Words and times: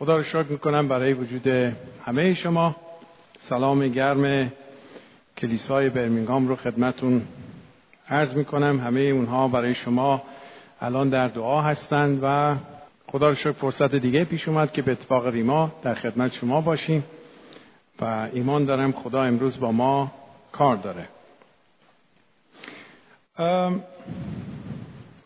خدا 0.00 0.16
رو 0.16 0.22
شکر 0.22 0.46
می‌کنم 0.48 0.88
برای 0.88 1.12
وجود 1.12 1.46
همه 2.04 2.34
شما. 2.34 2.76
سلام 3.38 3.88
گرم 3.88 4.52
کلیسای 5.36 5.88
برمینگام 5.88 6.48
رو 6.48 6.56
خدمتون 6.56 7.22
عرض 8.08 8.34
می‌کنم. 8.34 8.80
همه 8.80 9.00
اونها 9.00 9.48
برای 9.48 9.74
شما 9.74 10.22
الان 10.80 11.08
در 11.08 11.28
دعا 11.28 11.60
هستند 11.60 12.20
و 12.22 12.56
خدا 13.06 13.28
رو 13.28 13.34
شکر 13.34 13.52
فرصت 13.52 13.94
دیگه 13.94 14.24
پیش 14.24 14.48
اومد 14.48 14.72
که 14.72 14.82
به 14.82 14.92
اتفاق 14.92 15.26
ریما 15.26 15.72
در 15.82 15.94
خدمت 15.94 16.32
شما 16.32 16.60
باشیم 16.60 17.04
و 18.00 18.28
ایمان 18.32 18.64
دارم 18.64 18.92
خدا 18.92 19.22
امروز 19.22 19.60
با 19.60 19.72
ما 19.72 20.12
کار 20.52 20.76
داره. 20.76 21.08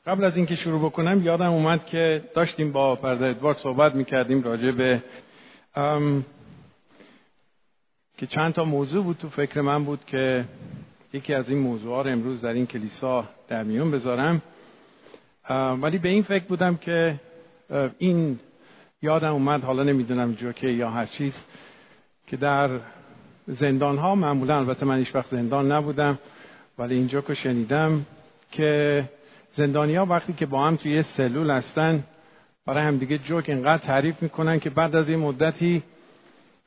قبل 0.06 0.24
از 0.24 0.36
اینکه 0.36 0.56
شروع 0.56 0.80
بکنم 0.80 1.22
یادم 1.22 1.52
اومد 1.52 1.86
که 1.86 2.22
داشتیم 2.34 2.72
با 2.72 2.94
برادر 2.94 3.28
ادوارد 3.30 3.56
صحبت 3.56 3.94
می‌کردیم 3.94 4.42
راجع 4.42 4.70
به 4.70 5.02
که 8.16 8.26
چند 8.26 8.52
تا 8.52 8.64
موضوع 8.64 9.04
بود 9.04 9.16
تو 9.16 9.28
فکر 9.28 9.60
من 9.60 9.84
بود 9.84 10.04
که 10.06 10.44
یکی 11.12 11.34
از 11.34 11.50
این 11.50 11.58
موضوعها 11.58 12.02
رو 12.02 12.10
امروز 12.10 12.40
در 12.40 12.52
این 12.52 12.66
کلیسا 12.66 13.24
در 13.48 13.62
میون 13.62 13.90
بذارم. 13.90 14.42
ولی 15.82 15.98
به 15.98 16.08
این 16.08 16.22
فکر 16.22 16.44
بودم 16.44 16.76
که 16.76 17.20
این 17.98 18.38
یادم 19.02 19.32
اومد 19.32 19.64
حالا 19.64 19.82
نمی‌دونم 19.82 20.32
جوکه 20.32 20.68
یا 20.68 20.90
هر 20.90 21.06
چیز 21.06 21.46
که 22.26 22.36
در 22.36 22.80
زندان 23.46 23.98
ها 23.98 24.14
معمولا 24.14 24.56
البته 24.56 24.86
من 24.86 24.98
هیچ 24.98 25.14
وقت 25.14 25.28
زندان 25.28 25.72
نبودم 25.72 26.18
ولی 26.78 26.94
اینجا 26.94 27.20
که 27.20 27.34
شنیدم 27.34 28.06
که 28.50 29.04
زندانیا 29.54 30.04
وقتی 30.04 30.32
که 30.32 30.46
با 30.46 30.66
هم 30.66 30.76
توی 30.76 31.02
سلول 31.02 31.50
هستن 31.50 32.04
برای 32.66 32.84
هم 32.84 32.96
دیگه 32.96 33.18
جوک 33.18 33.48
اینقدر 33.48 33.84
تعریف 33.84 34.22
می‌کنن 34.22 34.58
که 34.60 34.70
بعد 34.70 34.96
از 34.96 35.08
این 35.08 35.18
مدتی 35.18 35.82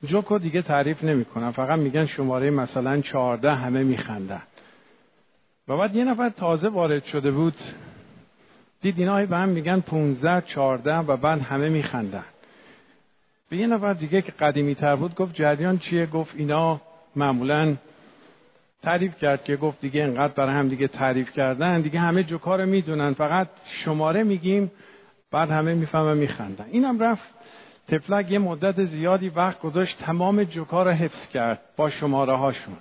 جوک 0.03 0.25
رو 0.25 0.39
دیگه 0.39 0.61
تعریف 0.61 1.03
نمی‌کنن. 1.03 1.51
فقط 1.51 1.79
میگن 1.79 2.05
شماره 2.05 2.49
مثلا 2.49 3.02
چهارده 3.02 3.53
همه 3.53 3.83
میخندن. 3.83 4.41
و 5.67 5.77
بعد 5.77 5.95
یه 5.95 6.03
نفر 6.03 6.29
تازه 6.29 6.69
وارد 6.69 7.03
شده 7.03 7.31
بود. 7.31 7.55
دید 8.81 8.99
اینا 8.99 9.25
به 9.25 9.38
هم 9.38 9.49
میگن 9.49 9.79
15 9.79 10.41
14 10.41 10.97
و 10.97 11.17
بعد 11.17 11.41
همه 11.41 11.69
میخندن. 11.69 12.25
به 13.49 13.57
یه 13.57 13.67
نفر 13.67 13.94
دیگه 13.94 14.22
که 14.22 14.31
قدیمی 14.31 14.75
تر 14.75 14.95
بود 14.95 15.16
گفت 15.16 15.33
جریان 15.33 15.77
چیه؟ 15.77 16.05
گفت 16.05 16.35
اینا 16.35 16.81
معمولا 17.16 17.75
تعریف 18.81 19.17
کرد 19.17 19.44
که 19.44 19.56
گفت 19.56 19.81
دیگه 19.81 20.03
انقدر 20.03 20.33
برای 20.33 20.53
هم 20.56 20.67
دیگه 20.67 20.88
تعریف 20.88 21.31
کردن 21.31 21.81
دیگه 21.81 22.00
همه 22.00 22.23
جوکا 22.23 22.56
رو 22.56 22.66
می‌دونن. 22.66 23.14
فقط 23.14 23.47
شماره 23.66 24.23
میگیم 24.23 24.72
بعد 25.31 25.52
همه 25.52 25.73
می‌فهمن 25.73 26.17
میخندن. 26.17 26.66
اینم 26.72 27.00
رفت 27.00 27.34
تفلک 27.88 28.31
یه 28.31 28.39
مدت 28.39 28.84
زیادی 28.84 29.30
وقت 29.30 29.59
گذاشت 29.59 29.97
تمام 30.00 30.44
جوکا 30.44 30.84
رو 30.84 30.92
حفظ 30.92 31.28
کرد 31.28 31.61
با 31.75 31.89
شماره 31.89 32.36
هاشون. 32.36 32.78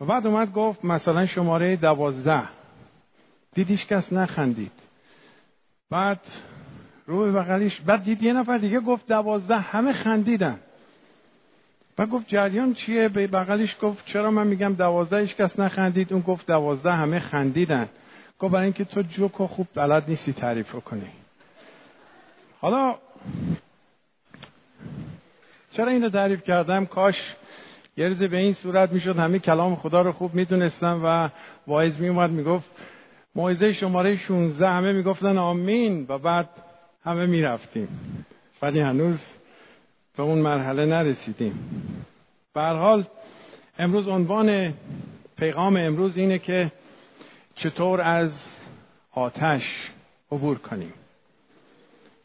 و 0.00 0.04
بعد 0.04 0.26
اومد 0.26 0.52
گفت 0.52 0.84
مثلا 0.84 1.26
شماره 1.26 1.76
دوازده. 1.76 2.42
دیدیش 3.52 3.86
کس 3.86 4.12
نخندید. 4.12 4.72
بعد 5.90 6.20
روی 7.06 7.32
بغلیش 7.32 7.80
بعد 7.80 8.02
دید 8.02 8.22
یه 8.22 8.32
نفر 8.32 8.58
دیگه 8.58 8.80
گفت 8.80 9.06
دوازده 9.08 9.56
همه 9.56 9.92
خندیدن. 9.92 10.60
و 12.00 12.06
گفت 12.06 12.28
جریان 12.28 12.74
چیه؟ 12.74 13.08
به 13.08 13.26
بغلیش 13.26 13.76
گفت 13.82 14.06
چرا 14.06 14.30
من 14.30 14.46
میگم 14.46 14.74
دوازده 14.74 15.20
هیچ 15.20 15.36
کس 15.36 15.58
نخندید؟ 15.58 16.12
اون 16.12 16.22
گفت 16.22 16.46
دوازده 16.46 16.92
همه 16.92 17.18
خندیدن. 17.18 17.88
گفت 18.38 18.52
برای 18.52 18.64
اینکه 18.64 18.84
تو 18.84 19.02
جوکو 19.02 19.46
خوب 19.46 19.66
بلد 19.74 20.04
نیستی 20.08 20.32
تعریف 20.32 20.72
کنی 20.72 21.06
حالا 22.60 22.94
چرا 25.70 25.88
اینو 25.88 26.10
تعریف 26.10 26.42
کردم؟ 26.42 26.86
کاش 26.86 27.34
یه 27.96 28.08
روز 28.08 28.22
به 28.22 28.36
این 28.36 28.52
صورت 28.52 28.92
می‌شد 28.92 29.18
همه 29.18 29.38
کلام 29.38 29.76
خدا 29.76 30.02
رو 30.02 30.12
خوب 30.12 30.34
می‌دونستم 30.34 31.00
و 31.04 31.28
واعظ 31.66 32.00
میومد 32.00 32.30
می‌گفت 32.30 32.70
موعظه 33.34 33.72
شماره 33.72 34.16
16 34.16 34.68
همه 34.68 34.92
می‌گفتن 34.92 35.38
آمین 35.38 36.06
و 36.08 36.18
بعد 36.18 36.48
همه 37.04 37.26
می‌رفتیم. 37.26 37.88
ولی 38.62 38.80
هنوز 38.80 39.20
به 40.16 40.22
اون 40.22 40.38
مرحله 40.38 40.86
نرسیدیم. 40.86 41.54
به 42.54 42.60
حال 42.62 43.04
امروز 43.78 44.08
عنوان 44.08 44.74
پیغام 45.36 45.76
امروز 45.76 46.16
اینه 46.16 46.38
که 46.38 46.72
چطور 47.54 48.00
از 48.00 48.56
آتش 49.12 49.90
عبور 50.32 50.58
کنیم. 50.58 50.92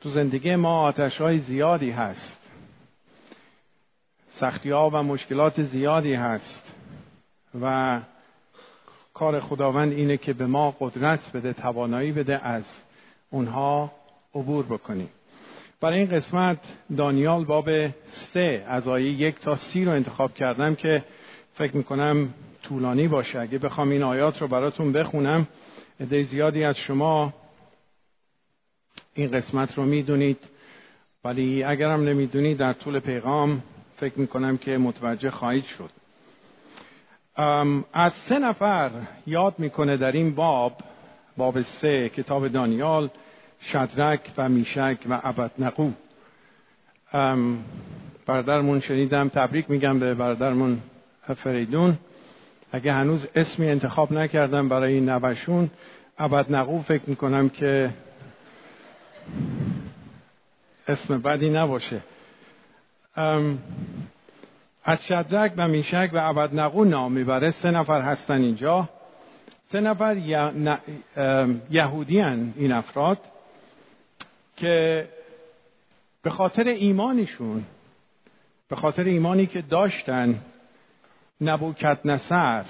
تو 0.01 0.09
زندگی 0.09 0.55
ما 0.55 0.81
آتش 0.81 1.21
های 1.21 1.39
زیادی 1.39 1.91
هست. 1.91 2.41
سختی 4.29 4.69
ها 4.69 4.89
و 4.89 5.03
مشکلات 5.03 5.63
زیادی 5.63 6.13
هست 6.13 6.75
و 7.61 7.99
کار 9.13 9.39
خداوند 9.39 9.91
اینه 9.91 10.17
که 10.17 10.33
به 10.33 10.45
ما 10.45 10.75
قدرت 10.79 11.31
بده 11.33 11.53
توانایی 11.53 12.11
بده 12.11 12.45
از 12.47 12.65
اونها 13.29 13.91
عبور 14.35 14.65
بکنیم. 14.65 15.09
برای 15.85 15.99
این 15.99 16.09
قسمت 16.09 16.57
دانیال 16.97 17.45
باب 17.45 17.87
سه 18.05 18.65
از 18.67 18.87
آیه 18.87 19.11
یک 19.11 19.39
تا 19.39 19.55
سی 19.55 19.85
رو 19.85 19.91
انتخاب 19.91 20.33
کردم 20.33 20.75
که 20.75 21.03
فکر 21.53 21.77
می‌کنم 21.77 22.33
طولانی 22.63 23.07
باشه. 23.07 23.39
اگه 23.39 23.57
بخوام 23.57 23.89
این 23.89 24.03
آیات 24.03 24.41
رو 24.41 24.47
براتون 24.47 24.91
بخونم 24.91 25.47
عده 25.99 26.23
زیادی 26.23 26.63
از 26.63 26.77
شما 26.77 27.33
این 29.13 29.31
قسمت 29.31 29.77
رو 29.77 29.83
می‌دونید 29.85 30.37
ولی 31.23 31.63
اگرم 31.63 32.03
نمی‌دونید 32.03 32.57
در 32.57 32.73
طول 32.73 32.99
پیغام 32.99 33.63
فکر 33.97 34.19
می‌کنم 34.19 34.57
که 34.57 34.77
متوجه 34.77 35.31
خواهید 35.31 35.65
شد. 35.65 35.89
از 37.93 38.13
سه 38.13 38.39
نفر 38.39 38.91
یاد 39.27 39.55
می‌کنه 39.57 39.97
در 39.97 40.11
این 40.11 40.35
باب 40.35 40.73
باب 41.37 41.61
سه 41.61 42.09
کتاب 42.09 42.47
دانیال 42.47 43.09
شدرک 43.71 44.31
و 44.37 44.49
میشک 44.49 44.97
و 45.09 45.13
عبدنقو 45.13 45.91
برادرمون 48.25 48.79
شنیدم 48.79 49.29
تبریک 49.29 49.69
میگم 49.69 49.99
به 49.99 50.13
برادرمون 50.13 50.81
فریدون. 51.35 51.97
اگه 52.71 52.93
هنوز 52.93 53.27
اسمی 53.35 53.69
انتخاب 53.69 54.13
نکردم 54.13 54.69
برای 54.69 54.93
این 54.93 55.09
نوشون 55.09 55.69
عبدنقو 56.19 56.81
فکر 56.81 57.03
می‌کنم 57.07 57.49
که 57.49 57.89
اسم 60.87 61.21
بدی 61.21 61.49
نباشه. 61.49 62.01
از 64.83 65.05
شدرک 65.07 65.53
و 65.57 65.67
میشک 65.67 66.09
و 66.13 66.19
عبدنقو 66.19 66.85
نام 66.85 67.11
می‌بره. 67.11 67.51
سه 67.51 67.71
نفر 67.71 68.01
هستن 68.01 68.41
اینجا. 68.41 68.89
سه 69.65 69.81
نفر 69.81 70.17
یهودی 71.69 72.21
این 72.21 72.71
افراد. 72.71 73.17
که 74.55 75.07
به 76.21 76.29
خاطر 76.29 76.67
ایمانشون 76.67 77.65
به 78.69 78.75
خاطر 78.75 79.03
ایمانی 79.03 79.45
که 79.45 79.61
داشتن 79.61 80.41
نبوکت 81.41 81.99
نصر 82.05 82.65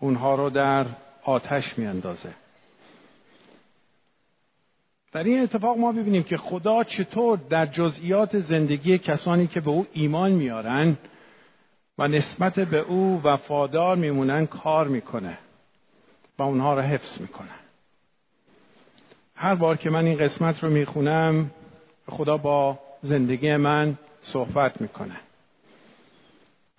اونها 0.00 0.34
رو 0.34 0.50
در 0.50 0.86
آتش 1.22 1.78
میاندازه. 1.78 2.34
در 5.12 5.24
این 5.24 5.42
اتفاق 5.42 5.78
ما 5.78 5.92
ببینیم 5.92 6.22
که 6.22 6.36
خدا 6.36 6.84
چطور 6.84 7.38
در 7.38 7.66
جزئیات 7.66 8.38
زندگی 8.38 8.98
کسانی 8.98 9.46
که 9.46 9.60
به 9.60 9.70
او 9.70 9.86
ایمان 9.92 10.32
میارن 10.32 10.96
و 11.98 12.08
نسبت 12.08 12.60
به 12.60 12.78
او 12.78 13.20
وفادار 13.24 13.96
میمونن 13.96 14.46
کار 14.46 14.88
می‌کنه 14.88 15.38
و 16.38 16.42
اونها 16.42 16.74
را 16.74 16.82
حفظ 16.82 17.20
می‌کنه. 17.20 17.63
هر 19.36 19.54
بار 19.54 19.76
که 19.76 19.90
من 19.90 20.04
این 20.04 20.18
قسمت 20.18 20.64
رو 20.64 20.70
می‌خونم 20.70 21.50
خدا 22.08 22.36
با 22.36 22.78
زندگی 23.02 23.56
من 23.56 23.98
صحبت 24.20 24.80
می‌کنه. 24.80 25.16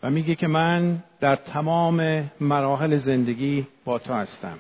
و 0.04 0.10
میگه 0.10 0.36
که 0.36 0.48
من 0.48 1.04
در 1.20 1.36
تمام 1.36 2.30
مراحل 2.40 2.98
زندگی 2.98 3.68
با 3.86 4.00
تو 4.00 4.14
هستم. 4.14 4.60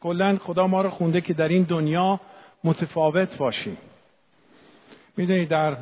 کلا 0.00 0.38
خدا 0.42 0.66
ما 0.66 0.82
رو 0.82 0.90
خونده 0.90 1.20
که 1.20 1.34
در 1.34 1.48
این 1.48 1.62
دنیا 1.62 2.20
متفاوت 2.64 3.36
باشیم. 3.36 3.76
می‌دونید 5.16 5.48
در 5.48 5.76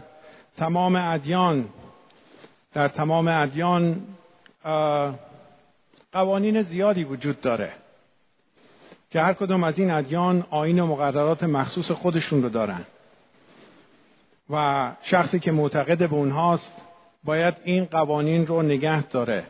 تمام 0.57 0.97
ادیان 0.97 1.69
در 2.73 2.89
تمام 2.89 3.29
ادیان 3.29 4.03
قوانین 6.13 6.63
زیادی 6.63 7.05
وجود 7.05 7.41
داره. 7.41 7.73
که 9.11 9.21
هر 9.21 9.33
کدام 9.33 9.65
از 9.65 9.79
این 9.79 9.91
ادیان 9.91 10.47
آین 10.51 10.81
و 10.81 10.87
مقررات 10.87 11.43
مخصوص 11.43 11.91
خودشون 11.91 12.43
رو 12.43 12.49
دارن. 12.49 12.85
و 14.51 14.93
شخصی 15.03 15.41
که 15.41 15.53
معتقد 15.53 15.99
به 15.99 16.15
اونهاست 16.15 16.83
باید 17.25 17.55
این 17.65 17.85
قوانین 17.85 18.47
رو 18.47 18.63
نگه 18.63 19.07
داره. 19.07 19.45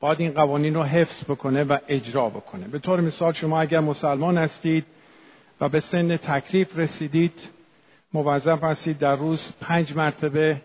باید 0.00 0.20
این 0.20 0.32
قوانین 0.32 0.74
رو 0.74 0.82
حفظ 0.82 1.24
بکنه 1.24 1.64
و 1.64 1.78
اجرا 1.88 2.28
بکنه. 2.28 2.68
به 2.68 2.78
طور 2.78 3.00
مثال 3.00 3.32
شما 3.32 3.60
اگر 3.60 3.80
مسلمان 3.80 4.38
هستید 4.38 4.86
و 5.60 5.68
به 5.68 5.80
سن 5.80 6.16
تکلیف 6.16 6.78
رسیدید 6.78 7.48
موظف 8.12 8.64
هستید 8.64 8.98
در 8.98 9.16
روز 9.16 9.52
پنج 9.60 9.96
مرتبه 9.96 10.60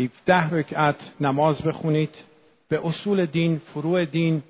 17 0.00 0.50
رکعت 0.50 1.10
نماز 1.20 1.62
بخونید 1.62 2.24
به 2.68 2.86
اصول 2.86 3.26
دین 3.26 3.58
فروع 3.58 4.04
دین 4.04 4.42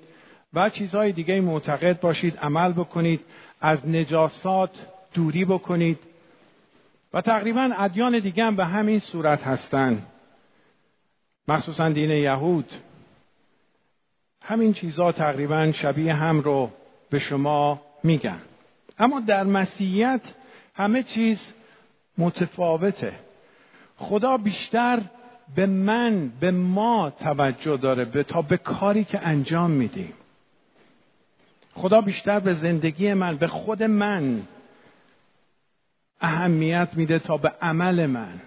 و 0.55 0.69
چیزهای 0.69 1.11
دیگه 1.11 1.41
معتقد 1.41 1.99
باشید 1.99 2.37
عمل 2.37 2.73
بکنید 2.73 3.21
از 3.61 3.87
نجاسات 3.87 4.69
دوری 5.13 5.45
بکنید. 5.45 5.99
و 7.13 7.21
تقریبا 7.21 7.69
ادیان 7.77 8.19
دیگه 8.19 8.43
هم 8.43 8.55
به 8.55 8.65
همین 8.65 8.99
صورت 8.99 9.43
هستند 9.43 10.05
مخصوصا 11.47 11.89
دین 11.89 12.09
یهود. 12.09 12.71
همین 14.41 14.73
چیزها 14.73 15.11
تقریبا 15.11 15.71
شبیه 15.71 16.13
هم 16.13 16.39
رو 16.39 16.71
به 17.09 17.19
شما 17.19 17.81
میگن. 18.03 18.41
اما 18.99 19.19
در 19.19 19.43
مسیحیت 19.43 20.35
همه 20.75 21.03
چیز 21.03 21.53
متفاوته. 22.17 23.13
خدا 23.95 24.37
بیشتر 24.37 25.01
به 25.55 25.65
من 25.65 26.31
به 26.39 26.51
ما 26.51 27.09
توجه 27.09 27.77
داره 27.77 28.05
به 28.05 28.23
تا 28.23 28.41
به 28.41 28.57
کاری 28.57 29.03
که 29.03 29.27
انجام 29.27 29.71
میدیم. 29.71 30.13
خدا 31.75 32.01
بیشتر 32.01 32.39
به 32.39 32.53
زندگی 32.53 33.13
من 33.13 33.37
به 33.37 33.47
خود 33.47 33.83
من 33.83 34.41
اهمیت 36.21 36.89
میده 36.93 37.19
تا 37.19 37.37
به 37.37 37.49
عمل 37.61 38.05
من. 38.05 38.41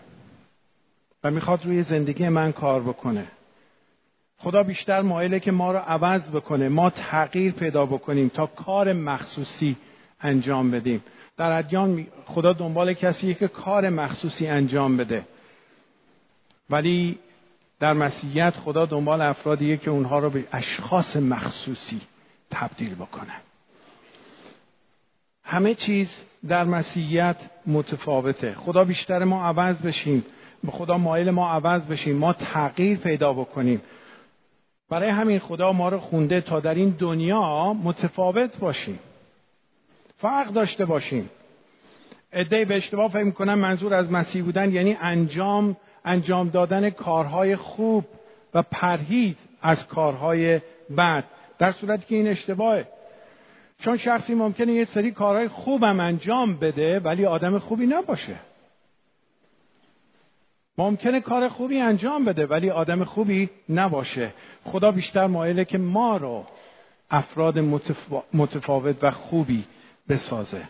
و 1.24 1.30
می‌خواد 1.30 1.66
روی 1.66 1.82
زندگی 1.82 2.28
من 2.28 2.52
کار 2.52 2.82
بکنه. 2.82 3.26
خدا 4.36 4.62
بیشتر 4.62 5.02
مایله 5.02 5.40
که 5.40 5.52
ما 5.52 5.72
رو 5.72 5.78
عوض 5.78 6.30
بکنه 6.30 6.68
ما 6.68 6.90
تغییر 6.90 7.52
پیدا 7.52 7.86
بکنیم 7.86 8.28
تا 8.28 8.46
کار 8.46 8.92
مخصوصی 8.92 9.76
انجام 10.20 10.70
بدیم. 10.70 11.04
در 11.36 11.52
ادیان 11.52 12.06
خدا 12.24 12.52
دنبال 12.52 12.92
کسیه 12.92 13.34
که 13.34 13.48
کار 13.48 13.90
مخصوصی 13.90 14.46
انجام 14.46 14.96
بده. 14.96 15.24
ولی 16.70 17.18
در 17.80 17.92
مسیحیت 17.92 18.54
خدا 18.56 18.86
دنبال 18.86 19.20
افرادیه 19.20 19.76
که 19.76 19.90
اونها 19.90 20.18
رو 20.18 20.30
به 20.30 20.44
اشخاص 20.52 21.16
مخصوصی 21.16 22.00
تبدیل 22.50 22.94
بکنه. 22.94 23.34
همه 25.44 25.74
چیز 25.74 26.24
در 26.48 26.64
مسیحیت 26.64 27.36
متفاوته. 27.66 28.54
خدا 28.54 28.84
بیشتر 28.84 29.24
ما 29.24 29.44
عوض 29.44 29.82
بشیم. 29.82 30.24
به 30.64 30.70
خدا 30.70 30.98
مایل 30.98 31.30
ما 31.30 31.50
عوض 31.50 31.86
بشیم. 31.86 32.16
ما 32.16 32.32
تغییر 32.32 32.98
پیدا 32.98 33.32
بکنیم. 33.32 33.82
برای 34.90 35.08
همین 35.08 35.38
خدا 35.38 35.72
ما 35.72 35.88
رو 35.88 35.98
خونده 35.98 36.40
تا 36.40 36.60
در 36.60 36.74
این 36.74 36.96
دنیا 36.98 37.72
متفاوت 37.72 38.58
باشیم. 38.58 38.98
فرق 40.16 40.48
داشته 40.48 40.84
باشیم. 40.84 41.30
ادهی 42.32 42.64
به 42.64 42.76
اشتباه 42.76 43.10
فکر 43.10 43.30
کنم 43.30 43.58
منظور 43.58 43.94
از 43.94 44.12
مسیح 44.12 44.44
بودن 44.44 44.72
یعنی 44.72 44.96
انجام 45.00 45.76
انجام 46.04 46.48
دادن 46.48 46.90
کارهای 46.90 47.56
خوب 47.56 48.04
و 48.54 48.62
پرهیز 48.62 49.36
از 49.62 49.88
کارهای 49.88 50.60
بد. 50.98 51.24
در 51.58 51.72
صورتی 51.72 52.06
که 52.06 52.14
این 52.14 52.28
اشتباهه. 52.28 52.88
چون 53.78 53.96
شخصی 53.96 54.34
ممکنه 54.34 54.72
یه 54.72 54.84
سری 54.84 55.10
کارهای 55.10 55.48
خوبم 55.48 56.00
انجام 56.00 56.56
بده 56.56 57.00
ولی 57.00 57.26
آدم 57.26 57.58
خوبی 57.58 57.86
نباشه. 57.86 58.36
ممکنه 60.78 61.20
کار 61.20 61.48
خوبی 61.48 61.80
انجام 61.80 62.24
بده 62.24 62.46
ولی 62.46 62.70
آدم 62.70 63.04
خوبی 63.04 63.50
نباشه. 63.68 64.32
خدا 64.64 64.90
بیشتر 64.90 65.26
مایله 65.26 65.64
که 65.64 65.78
ما 65.78 66.16
رو 66.16 66.46
افراد 67.10 67.58
متفاوت 68.32 68.96
و 69.04 69.10
خوبی 69.10 69.64
بسازه. 70.08 70.62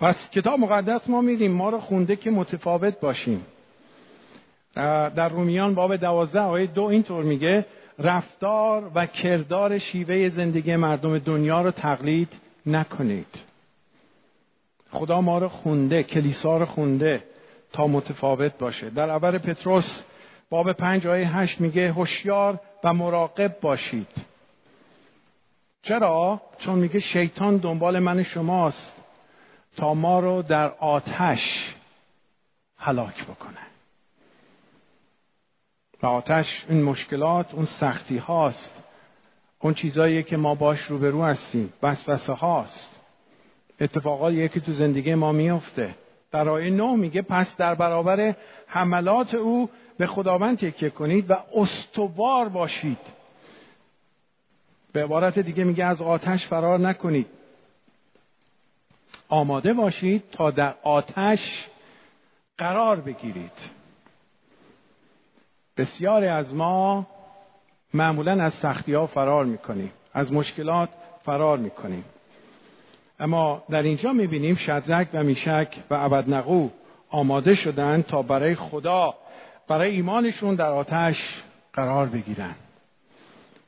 پس 0.00 0.30
کتاب 0.30 0.60
مقدس 0.60 1.10
ما 1.10 1.20
میدیم 1.20 1.52
ما 1.52 1.70
رو 1.70 1.78
خونده 1.78 2.16
که 2.16 2.30
متفاوت 2.30 3.00
باشیم. 3.00 3.46
در 4.74 5.28
رومیان 5.28 5.74
باب 5.74 5.96
دوازده 5.96 6.40
آیه 6.40 6.66
دو 6.66 6.82
اینطور 6.82 7.24
میگه 7.24 7.66
رفتار 7.98 8.90
و 8.94 9.06
کردار 9.06 9.78
شیوه 9.78 10.28
زندگی 10.28 10.76
مردم 10.76 11.18
دنیا 11.18 11.62
رو 11.62 11.70
تقلید 11.70 12.36
نکنید. 12.66 13.42
خدا 14.90 15.20
ما 15.20 15.38
رو 15.38 15.48
خونده 15.48 16.02
کلیسا 16.02 16.58
رو 16.58 16.66
خونده 16.66 17.24
تا 17.72 17.86
متفاوت 17.86 18.58
باشه. 18.58 18.90
در 18.90 19.10
اول 19.10 19.38
پتروس 19.38 20.04
باب 20.50 20.72
پنج 20.72 21.06
آیه 21.06 21.36
هشت 21.36 21.60
میگه 21.60 21.92
هوشیار 21.92 22.60
و 22.84 22.94
مراقب 22.94 23.60
باشید. 23.60 24.08
چرا؟ 25.82 26.40
چون 26.58 26.78
میگه 26.78 27.00
شیطان 27.00 27.56
دنبال 27.56 27.98
من 27.98 28.22
شماست 28.22 28.96
تا 29.76 29.94
ما 29.94 30.20
رو 30.20 30.42
در 30.42 30.68
آتش 30.68 31.74
هلاک 32.76 33.24
بکنه. 33.24 33.58
و 36.02 36.06
آتش 36.06 36.66
این 36.68 36.82
مشکلات 36.82 37.54
اون 37.54 37.64
سختی 37.64 38.18
هاست. 38.18 38.84
اون 39.58 39.74
چیزایی 39.74 40.22
که 40.22 40.36
ما 40.36 40.54
باش 40.54 40.80
روبرو 40.82 41.24
هستیم. 41.24 41.72
وسوسه 41.82 42.32
هاست. 42.32 42.90
اتفاقاتی 43.80 44.48
که 44.48 44.60
تو 44.60 44.72
زندگی 44.72 45.14
ما 45.14 45.32
میفته. 45.32 45.94
در 46.30 46.48
آیه 46.48 46.70
نه 46.70 46.96
میگه 46.96 47.22
پس 47.22 47.56
در 47.56 47.74
برابر 47.74 48.34
حملات 48.66 49.34
او 49.34 49.70
به 49.98 50.06
خداوند 50.06 50.58
تکیه 50.58 50.90
کنید 50.90 51.30
و 51.30 51.36
استوار 51.54 52.48
باشید. 52.48 52.98
به 54.92 55.04
عبارت 55.04 55.38
دیگه 55.38 55.64
میگه 55.64 55.84
از 55.84 56.02
آتش 56.02 56.46
فرار 56.46 56.78
نکنید. 56.78 57.26
آماده 59.28 59.72
باشید 59.72 60.30
تا 60.32 60.50
در 60.50 60.74
آتش 60.82 61.68
قرار 62.58 63.00
بگیرید. 63.00 63.77
بسیاری 65.78 66.26
از 66.26 66.54
ما 66.54 67.06
معمولا 67.94 68.42
از 68.42 68.54
سختی 68.54 68.94
ها 68.94 69.06
فرار 69.06 69.44
می‌کنیم 69.44 69.92
از 70.14 70.32
مشکلات 70.32 70.88
فرار 71.22 71.58
می‌کنیم. 71.58 72.04
اما 73.20 73.62
در 73.70 73.82
اینجا 73.82 74.12
می‌بینیم 74.12 74.54
شدرک 74.54 75.08
و 75.12 75.22
میشک 75.22 75.76
و 75.90 75.94
عبدنقو 75.94 76.68
آماده 77.10 77.54
شدن 77.54 78.02
تا 78.02 78.22
برای 78.22 78.54
خدا 78.54 79.14
برای 79.68 79.90
ایمانشون 79.90 80.54
در 80.54 80.70
آتش 80.70 81.42
قرار 81.72 82.06
بگیرن. 82.06 82.54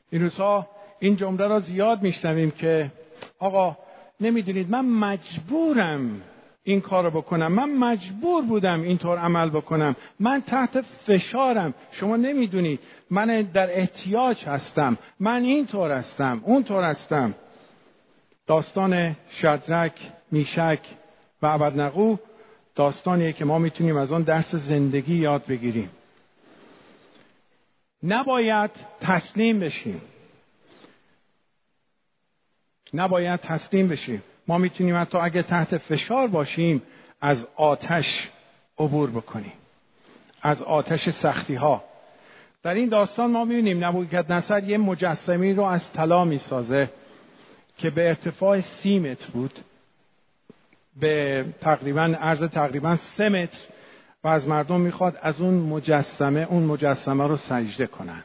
این 0.09 0.21
روزها 0.21 0.67
این 0.99 1.15
جمله 1.15 1.47
را 1.47 1.59
زیاد 1.59 2.01
میشنویم 2.01 2.51
که 2.51 2.91
آقا 3.39 3.77
نمی‌دونید 4.21 4.69
من 4.69 4.85
مجبورم 4.85 6.21
این 6.63 6.81
کار 6.81 7.03
رو 7.03 7.11
بکنم. 7.11 7.51
من 7.51 7.69
مجبور 7.69 8.43
بودم 8.43 8.81
اینطور 8.81 9.17
عمل 9.17 9.49
بکنم. 9.49 9.95
من 10.19 10.41
تحت 10.41 10.81
فشارم. 10.81 11.73
شما 11.91 12.17
نمی‌دونید 12.17 12.79
من 13.09 13.41
در 13.41 13.79
احتیاج 13.79 14.45
هستم. 14.45 14.97
من 15.19 15.41
اینطور 15.41 15.91
هستم 15.91 16.41
اونطور 16.45 16.83
هستم. 16.83 17.35
داستان 18.47 19.15
شدرک 19.31 20.11
میشک 20.31 20.79
و 21.41 21.47
عبدنقو 21.47 22.17
داستانیه 22.75 23.33
که 23.33 23.45
ما 23.45 23.59
می‌تونیم 23.59 23.97
از 23.97 24.11
آن 24.11 24.23
درس 24.23 24.55
زندگی 24.55 25.15
یاد 25.15 25.45
بگیریم. 25.45 25.89
نباید 28.03 28.71
تسلیم 29.01 29.59
بشیم. 29.59 30.01
نباید 32.93 33.39
تسلیم 33.39 33.87
بشیم. 33.87 34.23
ما 34.47 34.57
می‌تونیم 34.57 34.97
حتی 34.97 35.17
اگه 35.17 35.41
تحت 35.41 35.77
فشار 35.77 36.27
باشیم 36.27 36.81
از 37.21 37.49
آتش 37.55 38.29
عبور 38.77 39.09
بکنیم. 39.09 39.53
از 40.41 40.61
آتش 40.61 41.09
سختی 41.09 41.55
ها 41.55 41.83
در 42.63 42.73
این 42.73 42.89
داستان 42.89 43.31
ما 43.31 43.45
می‌بینیم 43.45 43.85
نبوکت 43.85 44.31
نصر 44.31 44.63
یه 44.63 44.77
مجسمی 44.77 45.53
رو 45.53 45.63
از 45.63 45.93
طلا 45.93 46.25
می‌سازه 46.25 46.89
که 47.77 47.89
به 47.89 48.07
ارتفاع 48.07 48.61
سی 48.61 48.99
متر 48.99 49.29
بود. 49.29 49.59
به 50.99 51.45
تقریبا 51.61 52.01
عرض 52.01 52.43
تقریبا 52.43 52.97
سه 52.97 53.29
متر 53.29 53.57
و 54.23 54.27
از 54.27 54.47
مردم 54.47 54.81
می‌خواد 54.81 55.19
از 55.21 55.41
اون 55.41 55.53
مجسمه 55.53 56.47
اون 56.49 56.63
مجسمه 56.63 57.27
رو 57.27 57.37
سجده 57.37 57.87
کنن. 57.87 58.23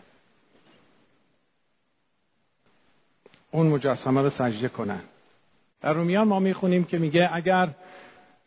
اون 3.50 3.66
مجسمه 3.66 4.22
رو 4.22 4.30
سجده 4.30 4.68
کنن. 4.68 5.00
در 5.80 5.92
رومیان 5.92 6.28
ما 6.28 6.40
می‌خونیم 6.40 6.84
که 6.84 6.98
میگه 6.98 7.30
اگر 7.32 7.68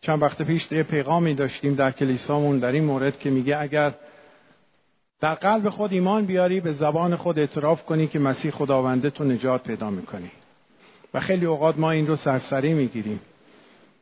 چند 0.02 0.22
وقت 0.22 0.42
پیش 0.42 0.72
یه 0.72 0.84
پیغامی 0.84 1.34
داشتیم 1.34 1.76
در 1.76 1.92
کلیسامون 1.92 2.60
در 2.60 2.72
این 2.72 2.84
مورد 2.84 3.20
که 3.20 3.30
میگه 3.30 3.58
اگر 3.58 3.94
در 5.20 5.34
قلب 5.34 5.70
خود 5.70 5.94
ایمان 5.94 6.26
بیاری 6.26 6.62
به 6.62 6.74
زبان 6.74 7.16
خود 7.16 7.40
اعتراف 7.40 7.86
کنی 7.86 8.08
که 8.08 8.20
مسیح 8.20 8.52
خداونده 8.52 9.10
تو 9.10 9.24
نجات 9.24 9.64
پیدا 9.64 9.90
می‌کنی. 9.90 10.32
و 11.14 11.20
خیلی 11.20 11.46
اوقات 11.46 11.80
ما 11.80 11.92
این 11.92 12.08
رو 12.08 12.16
سرسری 12.16 12.74
می‌گیریم. 12.74 13.22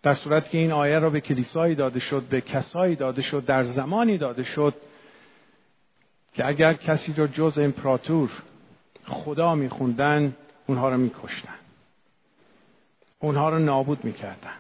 در 0.03 0.15
صورت 0.15 0.49
که 0.49 0.57
این 0.57 0.71
آیه 0.71 0.99
را 0.99 1.09
به 1.09 1.21
کلیسایی 1.21 1.75
داده 1.75 1.99
شد 1.99 2.23
به 2.23 2.41
کسایی 2.41 2.95
داده 2.95 3.21
شد 3.21 3.45
در 3.45 3.63
زمانی 3.63 4.17
داده 4.17 4.43
شد 4.43 4.73
که 6.33 6.47
اگر 6.47 6.73
کسی 6.73 7.13
رو 7.13 7.27
جز 7.27 7.59
امپراتور 7.59 8.29
خدا 9.05 9.55
میخوندن 9.55 10.35
اونها 10.67 10.89
رو 10.89 10.97
میکشتن. 10.97 11.66
اونها 13.19 13.49
رو 13.49 13.59
نابود 13.59 14.05
می‌کردن. 14.05 14.53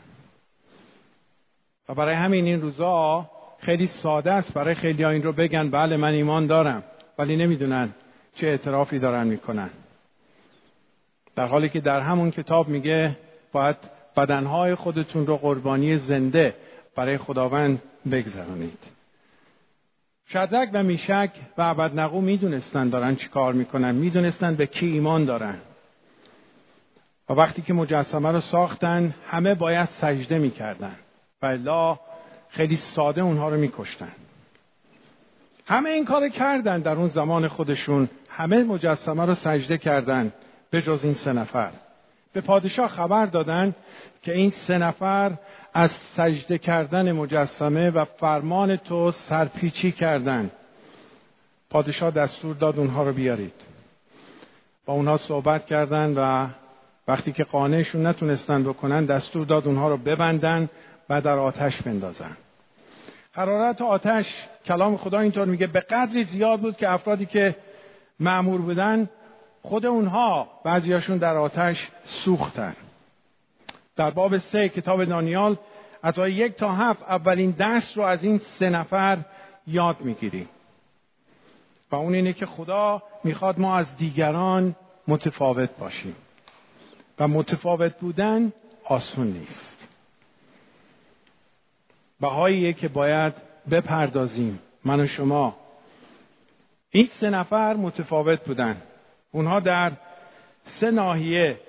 و 1.89 1.93
برای 1.93 2.15
همین 2.15 2.45
این 2.45 2.61
روزا 2.61 3.29
خیلی 3.59 3.85
ساده 3.85 4.31
است 4.31 4.53
برای 4.53 4.75
خیلی 4.75 5.03
ها 5.03 5.09
این 5.09 5.23
رو 5.23 5.31
بگن 5.31 5.69
بله 5.69 5.97
من 5.97 6.13
ایمان 6.13 6.47
دارم 6.47 6.83
ولی 7.17 7.37
نمی‌دونن 7.37 7.89
چه 8.35 8.47
اعترافی 8.47 8.99
دارن 8.99 9.27
می‌کنن. 9.27 9.69
در 11.35 11.47
حالی 11.47 11.69
که 11.69 11.79
در 11.79 11.99
همون 11.99 12.31
کتاب 12.31 12.67
میگه 12.67 13.17
باید 13.51 13.75
بدنهای 14.17 14.75
خودتون 14.75 15.27
رو 15.27 15.37
قربانی 15.37 15.97
زنده 15.97 16.55
برای 16.95 17.17
خداوند 17.17 17.81
بگذرانید. 18.11 18.79
شدرک 20.29 20.69
و 20.73 20.83
میشک 20.83 21.31
و 21.57 21.61
عبدنقو 21.61 22.21
می‌دونستن 22.21 22.89
دارن 22.89 23.15
چی 23.15 23.29
کار 23.29 23.53
می‌کنن 23.53 23.95
می‌دونستن 23.95 24.55
به 24.55 24.67
کی 24.67 24.85
ایمان 24.85 25.25
دارن. 25.25 25.55
و 27.29 27.33
وقتی 27.33 27.61
که 27.61 27.73
مجسمه 27.73 28.31
رو 28.31 28.41
ساختن 28.41 29.15
همه 29.27 29.55
باید 29.55 29.85
سجده 29.89 30.37
می‌کردن. 30.37 30.95
و 31.41 31.45
الا 31.45 31.99
خیلی 32.49 32.75
ساده 32.75 33.21
اونها 33.21 33.49
رو 33.49 33.57
میکشتن. 33.57 34.11
همه 35.65 35.89
این 35.89 36.05
کار 36.05 36.29
کردن. 36.29 36.79
در 36.79 36.95
اون 36.95 37.07
زمان 37.07 37.47
خودشون 37.47 38.09
همه 38.29 38.63
مجسمه 38.63 39.25
رو 39.25 39.35
سجده 39.35 39.77
کردن 39.77 40.33
به 40.69 40.81
جز 40.81 41.03
این 41.03 41.13
سه 41.13 41.33
نفر. 41.33 41.71
به 42.33 42.41
پادشاه 42.41 42.87
خبر 42.87 43.25
دادن 43.25 43.75
که 44.21 44.33
این 44.33 44.49
سه 44.49 44.77
نفر 44.77 45.31
از 45.73 45.91
سجده 45.91 46.57
کردن 46.57 47.11
مجسمه 47.11 47.89
و 47.89 48.05
فرمان 48.05 48.75
تو 48.75 49.11
سرپیچی 49.11 49.91
کردن. 49.91 50.51
پادشاه 51.69 52.11
دستور 52.11 52.55
داد 52.55 52.79
اونها 52.79 53.03
رو 53.03 53.13
بیارید. 53.13 53.53
با 54.85 54.93
اونها 54.93 55.17
صحبت 55.17 55.65
کردن 55.65 56.13
و 56.17 56.47
وقتی 57.07 57.31
که 57.31 57.43
قانعشون 57.43 58.05
نتونستن 58.05 58.63
بکنن 58.63 59.05
دستور 59.05 59.45
داد 59.45 59.67
اونها 59.67 59.89
رو 59.89 59.97
ببندن 59.97 60.69
و 61.09 61.21
در 61.21 61.39
آتش 61.39 61.81
بندازن. 61.81 62.37
حرارت 63.31 63.81
آتش 63.81 64.43
کلام 64.65 64.97
خدا 64.97 65.19
اینطور 65.19 65.45
میگه 65.45 65.67
به 65.67 65.79
قدری 65.79 66.23
زیاد 66.23 66.59
بود 66.59 66.77
که 66.77 66.91
افرادی 66.91 67.25
که 67.25 67.55
معمور 68.19 68.61
بودن 68.61 69.09
خود 69.61 69.85
اونها 69.85 70.47
بعضیاشون 70.65 71.17
در 71.17 71.37
آتش 71.37 71.87
سوختن. 72.03 72.75
در 73.95 74.11
باب 74.11 74.37
سه 74.37 74.69
کتاب 74.69 75.05
دانیال 75.05 75.57
از 76.03 76.19
آیه 76.19 76.35
یک 76.35 76.55
تا 76.55 76.71
هفت 76.71 77.03
اولین 77.03 77.51
درس 77.51 77.97
رو 77.97 78.03
از 78.03 78.23
این 78.23 78.37
سه 78.37 78.69
نفر 78.69 79.17
یاد 79.67 80.01
می‌گیریم 80.01 80.49
و 81.91 81.95
اون 81.95 82.13
اینه 82.13 82.33
که 82.33 82.45
خدا 82.45 83.03
می‌خواد 83.23 83.59
ما 83.59 83.77
از 83.77 83.97
دیگران 83.97 84.75
متفاوت 85.07 85.69
باشیم. 85.79 86.15
و 87.19 87.27
متفاوت 87.27 87.97
بودن 87.99 88.53
آسون 88.83 89.27
نیست. 89.27 89.87
بهاییه 92.21 92.73
که 92.73 92.87
باید 92.87 93.33
بپردازیم. 93.71 94.59
من 94.85 94.99
و 94.99 95.05
شما. 95.05 95.57
این 96.89 97.07
سه 97.07 97.29
نفر 97.29 97.73
متفاوت 97.73 98.43
بودن. 98.43 98.81
اونها 99.31 99.59
در 99.59 99.91
سه 100.63 100.91
ناحیه 100.91 101.59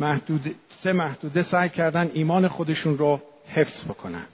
محدود، 0.00 0.54
سه 0.68 0.92
محدوده 0.92 1.42
سعی 1.42 1.68
کردن 1.68 2.10
ایمان 2.14 2.48
خودشون 2.48 2.98
رو 2.98 3.22
حفظ 3.46 3.84
بکنن. 3.84 4.26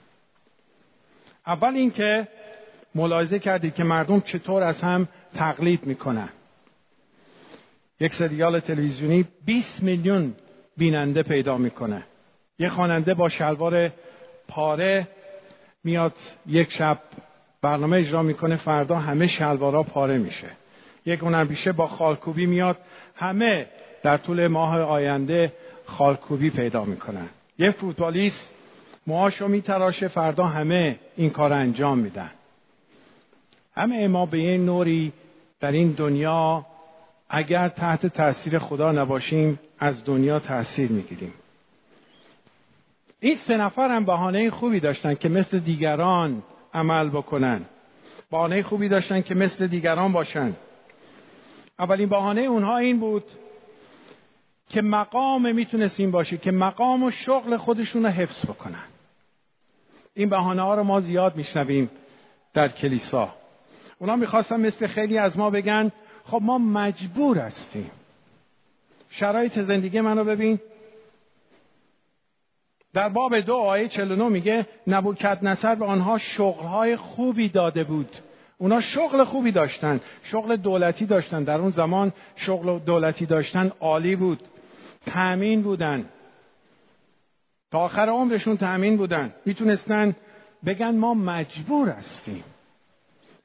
اول 1.47 1.75
اینکه 1.75 2.27
ملاحظه 2.95 3.39
کردید 3.39 3.73
که 3.73 3.83
مردم 3.83 4.19
چطور 4.21 4.63
از 4.63 4.81
هم 4.81 5.07
تقلید 5.33 5.85
می‌کنن. 5.85 6.29
یک 7.99 8.13
سریال 8.13 8.59
تلویزیونی 8.59 9.25
20 9.45 9.83
میلیون 9.83 10.33
بیننده 10.77 11.23
پیدا 11.23 11.57
می‌کنه. 11.57 12.03
یه 12.59 12.69
خواننده 12.69 13.13
با 13.13 13.29
شلوار 13.29 13.91
پاره 14.47 15.07
میاد 15.83 16.13
یک 16.45 16.73
شب 16.73 16.99
برنامه 17.61 17.97
اجرا 17.97 18.23
می‌کنه 18.23 18.55
فردا 18.55 18.95
همه 18.95 19.27
شلوارا 19.27 19.83
پاره 19.83 20.17
میشه. 20.17 20.47
یک 21.05 21.19
هنرپیشه 21.19 21.71
با 21.71 21.87
خالکوبی 21.87 22.45
میاد 22.45 22.77
همه 23.15 23.67
در 24.03 24.17
طول 24.17 24.47
ماه 24.47 24.81
آینده 24.81 25.53
خالکوبی 25.85 26.49
پیدا 26.49 26.83
می‌کنن 26.83 27.29
یه 27.59 27.71
فوتبالیست 27.71 28.53
موهاشو 29.07 29.47
میتراشه 29.47 30.07
فردا 30.07 30.45
همه 30.45 30.99
این 31.15 31.29
کار 31.29 31.53
انجام 31.53 31.97
میدن. 31.97 32.31
همه 33.75 34.07
ما 34.07 34.25
به 34.25 34.37
این 34.37 34.65
نوری 34.65 35.13
در 35.59 35.71
این 35.71 35.91
دنیا 35.91 36.65
اگر 37.29 37.69
تحت 37.69 38.05
تاثیر 38.05 38.59
خدا 38.59 38.91
نباشیم 38.91 39.59
از 39.79 40.05
دنیا 40.05 40.39
تاثیر 40.39 40.91
می‌گیریم. 40.91 41.33
این 43.19 43.35
سه 43.35 43.57
نفر 43.57 43.89
هم 43.89 44.05
بهانه 44.05 44.49
خوبی 44.49 44.79
داشتن 44.79 45.15
که 45.15 45.29
مثل 45.29 45.59
دیگران 45.59 46.43
عمل 46.73 47.09
بکنن. 47.09 47.61
بهانه 48.31 48.63
خوبی 48.63 48.89
داشتن 48.89 49.21
که 49.21 49.35
مثل 49.35 49.67
دیگران 49.67 50.11
باشن. 50.11 50.55
اولین 51.79 52.09
بهانه 52.09 52.41
اونها 52.41 52.77
این 52.77 52.99
بود 52.99 53.23
که 54.69 54.81
مقام 54.81 55.55
می‌تونست 55.55 55.99
این 55.99 56.11
باشه 56.11 56.37
که 56.37 56.51
مقام 56.51 57.03
و 57.03 57.11
شغل 57.11 57.57
خودشون 57.57 58.03
رو 58.03 58.09
حفظ 58.09 58.45
بکنن. 58.45 58.83
این 60.13 60.29
بهانه 60.29 60.61
ها 60.61 60.75
رو 60.75 60.83
ما 60.83 61.01
زیاد 61.01 61.35
میشنویم 61.35 61.89
در 62.53 62.67
کلیسا. 62.67 63.33
اونا 63.99 64.15
می‌خواستن 64.15 64.59
مثل 64.59 64.87
خیلی 64.87 65.17
از 65.17 65.37
ما 65.37 65.49
بگن 65.49 65.91
خب 66.31 66.39
ما 66.41 66.57
مجبور 66.57 67.37
هستیم. 67.37 67.91
شرایط 69.09 69.59
زندگی 69.59 70.01
منو 70.01 70.23
ببین. 70.23 70.59
در 72.93 73.09
باب 73.09 73.39
دو 73.39 73.55
آیه 73.55 73.87
49 73.87 74.29
میگه 74.29 74.67
نبوکت 74.87 75.43
نصر 75.43 75.75
به 75.75 75.85
آنها 75.85 76.17
شغلهای 76.17 76.95
خوبی 76.95 77.49
داده 77.49 77.83
بود. 77.83 78.09
اونا 78.57 78.79
شغل 78.79 79.23
خوبی 79.23 79.51
داشتن. 79.51 80.01
شغل 80.23 80.55
دولتی 80.55 81.05
داشتن. 81.05 81.43
در 81.43 81.59
اون 81.59 81.69
زمان 81.69 82.13
شغل 82.35 82.79
دولتی 82.79 83.25
داشتن 83.25 83.71
عالی 83.79 84.15
بود. 84.15 84.43
تأمین 85.05 85.61
بودن. 85.61 86.09
تا 87.71 87.79
آخر 87.79 88.09
عمرشون 88.09 88.57
تأمین 88.57 88.97
بودن. 88.97 89.33
می‌تونستن 89.45 90.15
بگن 90.65 90.95
ما 90.95 91.13
مجبور 91.13 91.89
هستیم. 91.89 92.43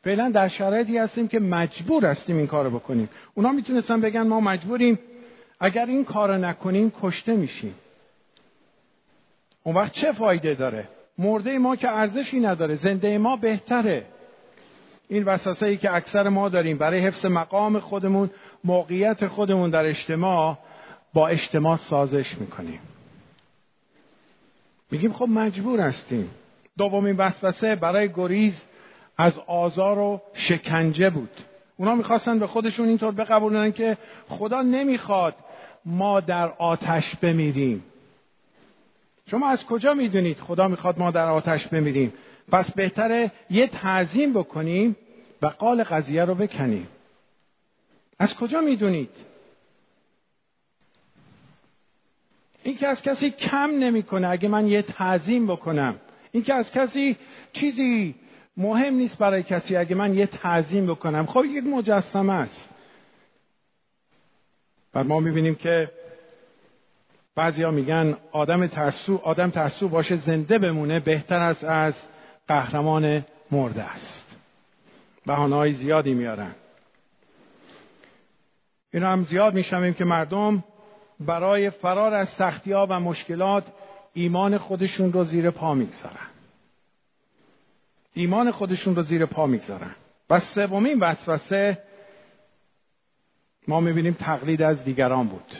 فعلا 0.02 0.30
در 0.30 0.48
شرایطی 0.48 0.98
هستیم 0.98 1.28
که 1.28 1.40
مجبور 1.40 2.06
هستیم 2.06 2.36
این 2.36 2.46
کارو 2.46 2.70
بکنیم. 2.70 3.08
اونا 3.34 3.52
می‌تونستن 3.52 4.00
بگن 4.00 4.22
ما 4.22 4.40
مجبوریم. 4.40 4.98
اگر 5.60 5.86
این 5.86 6.04
کارو 6.04 6.38
نکنیم 6.38 6.92
کشته 7.00 7.36
میشیم. 7.36 7.74
اون 9.62 9.76
وقت 9.76 9.92
چه 9.92 10.12
فایده 10.12 10.54
داره؟ 10.54 10.88
مرده 11.18 11.58
ما 11.58 11.76
که 11.76 11.90
ارزشی 11.90 12.40
نداره. 12.40 12.76
زنده 12.76 13.18
ما 13.18 13.36
بهتره. 13.36 14.04
این 15.08 15.24
وسوسه 15.24 15.66
ای 15.66 15.76
که 15.76 15.94
اکثر 15.94 16.28
ما 16.28 16.48
داریم 16.48 16.78
برای 16.78 17.00
حفظ 17.00 17.26
مقام 17.26 17.78
خودمون 17.78 18.30
موقعیت 18.64 19.26
خودمون 19.26 19.70
در 19.70 19.84
اجتماع 19.84 20.58
با 21.14 21.28
اجتماع 21.28 21.76
سازش 21.76 22.38
می‌کنیم. 22.38 22.80
میگیم 24.90 25.12
خب 25.12 25.28
مجبور 25.28 25.80
هستیم. 25.80 26.30
دومین 26.78 27.16
وسوسه 27.16 27.76
برای 27.76 28.08
گریز 28.08 28.64
از 29.22 29.38
آزار 29.46 29.98
و 29.98 30.20
شکنجه 30.34 31.10
بود. 31.10 31.30
اونا 31.76 31.94
می‌خواستن 31.94 32.38
به 32.38 32.46
خودشون 32.46 32.88
اینطور 32.88 33.12
بقبولونن 33.12 33.72
که 33.72 33.98
خدا 34.28 34.62
نمی‌خواد 34.62 35.34
ما 35.84 36.20
در 36.20 36.48
آتش 36.48 37.16
بمیریم. 37.16 37.84
شما 39.26 39.48
از 39.48 39.66
کجا 39.66 39.94
می‌دونید 39.94 40.38
خدا 40.38 40.68
می‌خواد 40.68 40.98
ما 40.98 41.10
در 41.10 41.26
آتش 41.26 41.66
بمیریم؟ 41.66 42.12
پس 42.52 42.70
بهتره 42.70 43.32
یه 43.50 43.66
تعظیم 43.66 44.32
بکنیم 44.32 44.96
و 45.42 45.46
قال 45.46 45.84
قضیه 45.84 46.24
رو 46.24 46.34
بکنیم. 46.34 46.88
از 48.18 48.36
کجا 48.36 48.60
می‌دونید؟ 48.60 49.10
این 52.62 52.76
که 52.76 52.88
از 52.88 53.02
کسی 53.02 53.30
کم 53.30 53.70
نمی‌کنه. 53.70 54.28
اگه 54.28 54.48
من 54.48 54.66
یه 54.66 54.82
تعظیم 54.82 55.46
بکنم. 55.46 55.94
این 56.32 56.42
که 56.42 56.54
از 56.54 56.72
کسی 56.72 57.16
چیزی 57.52 58.14
مهم 58.56 58.94
نیست 58.94 59.18
برای 59.18 59.42
کسی 59.42 59.76
اگه 59.76 59.94
من 59.94 60.14
یه 60.14 60.26
تعظیم 60.26 60.86
بکنم. 60.86 61.26
خب 61.26 61.44
یک 61.44 61.64
مجسمه 61.64 62.32
است. 62.32 62.70
و 64.94 65.04
ما 65.04 65.20
می‌بینیم 65.20 65.54
که 65.54 65.90
بعضیا 67.34 67.70
میگن 67.70 68.16
آدم 68.32 68.66
ترسو 68.66 69.16
آدم 69.16 69.50
ترسو 69.50 69.88
باشه 69.88 70.16
زنده 70.16 70.58
بمونه 70.58 71.00
بهتر 71.00 71.40
از 71.40 71.64
از 71.64 71.94
قهرمان 72.48 73.24
مرده 73.50 73.82
است. 73.82 74.36
بهانه‌های 75.26 75.72
زیادی 75.72 76.14
میارن. 76.14 76.54
اینا 78.92 79.08
هم 79.08 79.24
زیاد 79.24 79.54
میشنویم 79.54 79.94
که 79.94 80.04
مردم 80.04 80.64
برای 81.20 81.70
فرار 81.70 82.14
از 82.14 82.28
سختی 82.28 82.72
ها 82.72 82.86
و 82.90 83.00
مشکلات 83.00 83.64
ایمان 84.12 84.58
خودشون 84.58 85.12
رو 85.12 85.24
زیر 85.24 85.50
پا 85.50 85.74
می‌گذارن. 85.74 86.31
ایمان 88.14 88.50
خودشون 88.50 88.96
رو 88.96 89.02
زیر 89.02 89.26
پا 89.26 89.46
می‌گذارن. 89.46 89.94
و 90.30 90.40
سومین 90.40 91.00
وسوسه 91.00 91.82
ما 93.68 93.80
می‌بینیم 93.80 94.12
تقلید 94.12 94.62
از 94.62 94.84
دیگران 94.84 95.28
بود. 95.28 95.52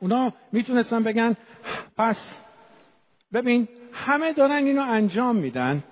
اونا 0.00 0.32
می‌تونستن 0.52 1.02
بگن 1.02 1.36
پس 1.96 2.42
ببین 3.32 3.68
همه 3.92 4.32
دارن 4.32 4.64
اینو 4.64 4.82
انجام 4.82 5.36
میدن. 5.36 5.84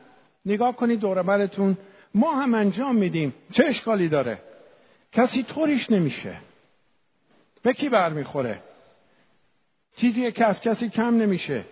نگاه 0.46 0.76
کنید 0.76 1.00
دوربرتون 1.00 1.78
ما 2.14 2.32
هم 2.32 2.54
انجام 2.54 2.96
میدیم. 2.96 3.34
چه 3.52 3.64
اشکالی 3.66 4.08
داره؟ 4.08 4.40
کسی 5.12 5.42
طوریش 5.42 5.90
نمیشه. 5.90 6.36
به 7.62 7.72
کی 7.72 7.88
برمیخوره؟ 7.88 8.62
چیزی 9.96 10.32
که 10.32 10.46
از 10.46 10.60
کسی 10.60 10.88
کم 10.88 11.16
نمیشه. 11.16 11.64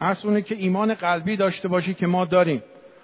اصل 0.00 0.40
که 0.40 0.54
ایمان 0.54 0.94
قلبی 0.94 1.36
داشته 1.36 1.68
باشی 1.68 1.94
که 1.94 2.06
ما 2.06 2.24
داریم. 2.24 2.62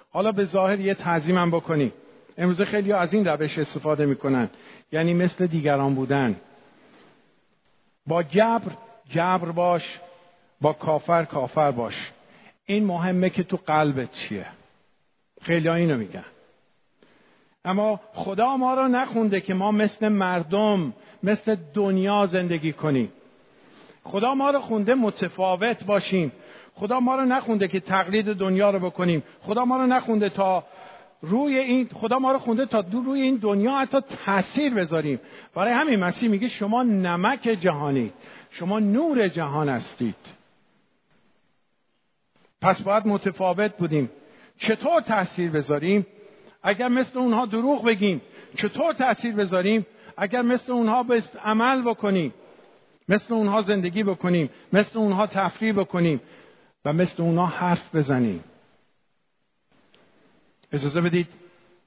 حالا 0.09 0.31
به 0.31 0.45
ظاهر 0.45 0.79
یه 0.79 0.93
تعظیمم 0.93 1.51
بکنی. 1.51 1.93
امروز 2.37 2.61
خیلی 2.61 2.91
از 2.91 3.13
این 3.13 3.25
روش 3.25 3.57
استفاده 3.57 4.05
می‌کنن. 4.05 4.49
یعنی 4.91 5.13
مثل 5.13 5.47
دیگران 5.47 5.95
بودن. 5.95 6.35
با 8.07 8.23
جبر 8.23 8.71
جبر 9.09 9.51
باش. 9.51 9.99
با 10.61 10.73
کافر 10.73 11.23
کافر 11.23 11.71
باش. 11.71 12.11
این 12.65 12.85
مهمه 12.85 13.29
که 13.29 13.43
تو 13.43 13.57
قلبت 13.65 14.11
چیه. 14.11 14.45
خیلی 15.41 15.69
اینو 15.69 15.97
میگن. 15.97 16.25
اما 17.65 17.99
خدا 18.13 18.57
ما 18.57 18.73
را 18.73 18.87
نخونده 18.87 19.41
که 19.41 19.53
ما 19.53 19.71
مثل 19.71 20.07
مردم 20.07 20.93
مثل 21.23 21.55
دنیا 21.73 22.25
زندگی 22.25 22.73
کنیم. 22.73 23.11
خدا 24.03 24.35
ما 24.35 24.49
رو 24.49 24.59
خونده 24.59 24.93
متفاوت 24.93 25.83
باشیم. 25.83 26.31
خدا 26.79 26.99
ما 26.99 27.15
رو 27.15 27.25
نخونده 27.25 27.67
که 27.67 27.79
تقلید 27.79 28.33
دنیا 28.33 28.69
رو 28.69 28.79
بکنیم. 28.79 29.23
خدا 29.41 29.65
ما 29.65 29.77
رو 29.77 29.87
نخونده 29.87 30.29
تا 30.29 30.63
روی 31.21 31.57
این 31.57 31.89
خدا 31.93 32.19
ما 32.19 32.31
رو 32.31 32.39
خونده 32.39 32.65
تا 32.65 32.81
دو 32.81 33.01
روی 33.01 33.21
این 33.21 33.35
دنیا 33.35 33.71
حتی 33.71 33.97
تاثیر 34.25 34.73
بذاریم. 34.73 35.19
برای 35.55 35.73
همین 35.73 35.99
مسیح 35.99 36.29
میگه 36.29 36.47
شما 36.47 36.83
نمک 36.83 37.41
جهانی 37.41 38.13
شما 38.49 38.79
نور 38.79 39.27
جهان 39.27 39.69
هستید. 39.69 40.15
پس 42.61 42.81
باید 42.81 43.07
متفاوت 43.07 43.77
بودیم. 43.77 44.09
چطور 44.57 45.01
تاثیر 45.01 45.51
بذاریم؟ 45.51 46.05
اگر 46.63 46.87
مثل 46.87 47.19
اونها 47.19 47.45
دروغ 47.45 47.85
بگیم 47.85 48.21
چطور 48.55 48.93
تاثیر 48.93 49.35
بذاریم؟ 49.35 49.85
اگر 50.17 50.41
مثل 50.41 50.71
اونها 50.71 51.03
به 51.03 51.23
عمل 51.43 51.81
بکنیم 51.81 52.33
مثل 53.09 53.33
اونها 53.33 53.61
زندگی 53.61 54.03
بکنیم 54.03 54.49
مثل 54.73 54.99
اونها 54.99 55.27
تفریح 55.27 55.73
بکنیم 55.73 56.21
و 56.87 56.93
مثل 56.93 57.23
اونها 57.23 57.45
حرف 57.45 57.95
بزنیم. 57.95 58.43
اجازه 60.71 61.01
بدید 61.01 61.27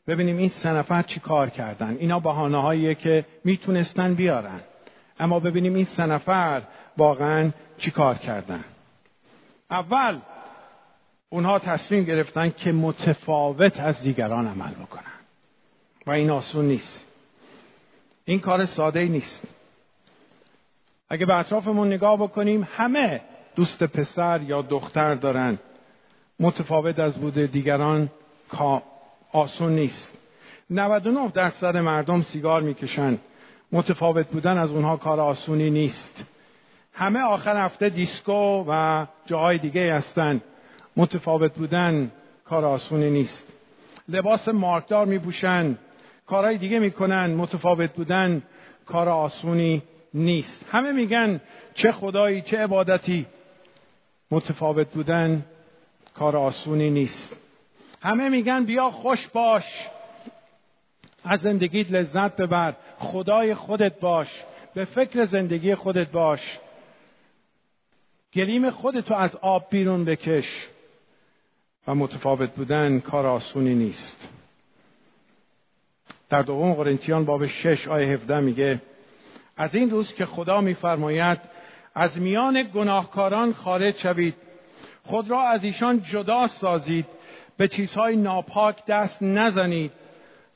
ببینیم 0.06 0.36
این 0.36 0.48
سه 0.48 0.72
نفر 0.72 1.02
چی 1.02 1.20
کار 1.20 1.50
کردن. 1.50 1.96
اینا 1.96 2.20
بحانه 2.20 2.94
که 2.94 3.26
می‌تونستن 3.44 4.14
بیارن. 4.14 4.60
اما 5.18 5.40
ببینیم 5.40 5.74
این 5.74 5.84
سه 5.84 6.06
نفر 6.06 6.62
واقعا 6.96 7.50
چی 7.78 7.90
کار 7.90 8.14
کردن. 8.14 8.64
اول 9.70 10.20
اونها 11.28 11.58
تصمیم 11.58 12.04
گرفتن 12.04 12.50
که 12.50 12.72
متفاوت 12.72 13.80
از 13.80 14.02
دیگران 14.02 14.46
عمل 14.46 14.74
بکنن. 14.74 15.20
و 16.06 16.10
این 16.10 16.30
آسون 16.30 16.64
نیست. 16.64 17.06
این 18.24 18.40
کار 18.40 18.64
ساده 18.64 19.04
نیست. 19.04 19.48
اگه 21.08 21.26
به 21.26 21.36
اطرافمون 21.36 21.92
نگاه 21.92 22.16
بکنیم 22.16 22.68
همه 22.76 23.20
دوست 23.54 23.84
پسر 23.84 24.42
یا 24.42 24.62
دختر 24.62 25.14
دارن. 25.14 25.58
متفاوت 26.40 26.98
از 26.98 27.20
بوده 27.20 27.46
دیگران 27.46 28.10
آسون 29.32 29.74
نیست. 29.74 30.18
99 30.70 31.28
درصد 31.28 31.76
مردم 31.76 32.22
سیگار 32.22 32.62
می‌کشن. 32.62 33.18
متفاوت 33.72 34.26
بودن 34.28 34.58
از 34.58 34.70
اونها 34.70 34.96
کار 34.96 35.20
آسونی 35.20 35.70
نیست. 35.70 36.24
همه 36.92 37.20
آخر 37.20 37.64
هفته 37.64 37.88
دیسکو 37.88 38.64
و 38.68 39.06
جاهای 39.26 39.58
دیگه 39.58 39.94
هستن. 39.94 40.40
متفاوت 40.96 41.54
بودن 41.54 42.12
کار 42.44 42.64
آسونی 42.64 43.10
نیست. 43.10 43.52
لباس 44.08 44.48
مارکدار 44.48 45.06
میپوشن. 45.06 45.78
کارهای 46.26 46.58
دیگه 46.58 46.78
می‌کنن. 46.78 47.34
متفاوت 47.34 47.92
بودن 47.92 48.42
کار 48.86 49.08
آسونی 49.08 49.82
نیست. 50.14 50.66
همه 50.70 50.92
میگن 50.92 51.40
چه 51.74 51.92
خدایی 51.92 52.42
چه 52.42 52.58
عبادتی. 52.58 53.26
متفاوت 54.30 54.92
بودن 54.92 55.44
کار 56.14 56.36
آسونی 56.36 56.90
نیست. 56.90 57.36
همه 58.02 58.28
میگن 58.28 58.64
بیا 58.64 58.90
خوش 58.90 59.28
باش. 59.28 59.88
از 61.24 61.40
زندگیت 61.40 61.92
لذت 61.92 62.36
ببر. 62.36 62.76
خدای 62.98 63.54
خودت 63.54 64.00
باش. 64.00 64.44
به 64.74 64.84
فکر 64.84 65.24
زندگی 65.24 65.74
خودت 65.74 66.10
باش. 66.10 66.58
گلیم 68.34 68.70
خودتو 68.70 69.14
از 69.14 69.36
آب 69.36 69.66
بیرون 69.70 70.04
بکش. 70.04 70.66
و 71.86 71.94
متفاوت 71.94 72.54
بودن 72.54 73.00
کار 73.00 73.26
آسونی 73.26 73.74
نیست. 73.74 74.28
در 76.28 76.42
دوم 76.42 76.74
قرنتیان 76.74 77.24
باب 77.24 77.46
شش 77.46 77.88
آیه 77.88 78.08
17 78.08 78.40
میگه 78.40 78.82
از 79.56 79.74
این 79.74 79.90
روز 79.90 80.14
که 80.14 80.26
خدا 80.26 80.60
میفرماید 80.60 81.38
از 81.94 82.18
میان 82.18 82.62
گناهکاران 82.74 83.52
خارج 83.52 83.96
شوید. 83.96 84.34
خود 85.02 85.30
را 85.30 85.42
از 85.42 85.64
ایشان 85.64 86.02
جدا 86.02 86.46
سازید. 86.46 87.06
به 87.56 87.68
چیزهای 87.68 88.16
ناپاک 88.16 88.86
دست 88.86 89.22
نزنید 89.22 89.92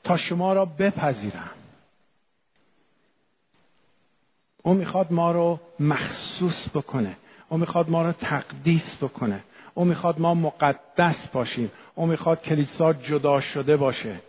تا 0.03 0.17
شما 0.17 0.53
را 0.53 0.65
بپذیرم. 0.65 1.51
او 4.63 4.73
می‌خواد 4.73 5.11
ما 5.11 5.31
رو 5.31 5.59
مخصوص 5.79 6.69
بکنه. 6.69 7.17
او 7.49 7.57
می‌خواد 7.57 7.89
ما 7.89 8.01
رو 8.01 8.11
تقدیس 8.11 8.97
بکنه. 9.01 9.43
او 9.73 9.85
می‌خواد 9.85 10.19
ما 10.19 10.33
مقدس 10.33 11.27
باشیم. 11.27 11.71
او 11.95 12.05
می‌خواد 12.05 12.41
کلیسا 12.41 12.93
جدا 12.93 13.39
شده 13.39 13.77
باشه. 13.77 14.21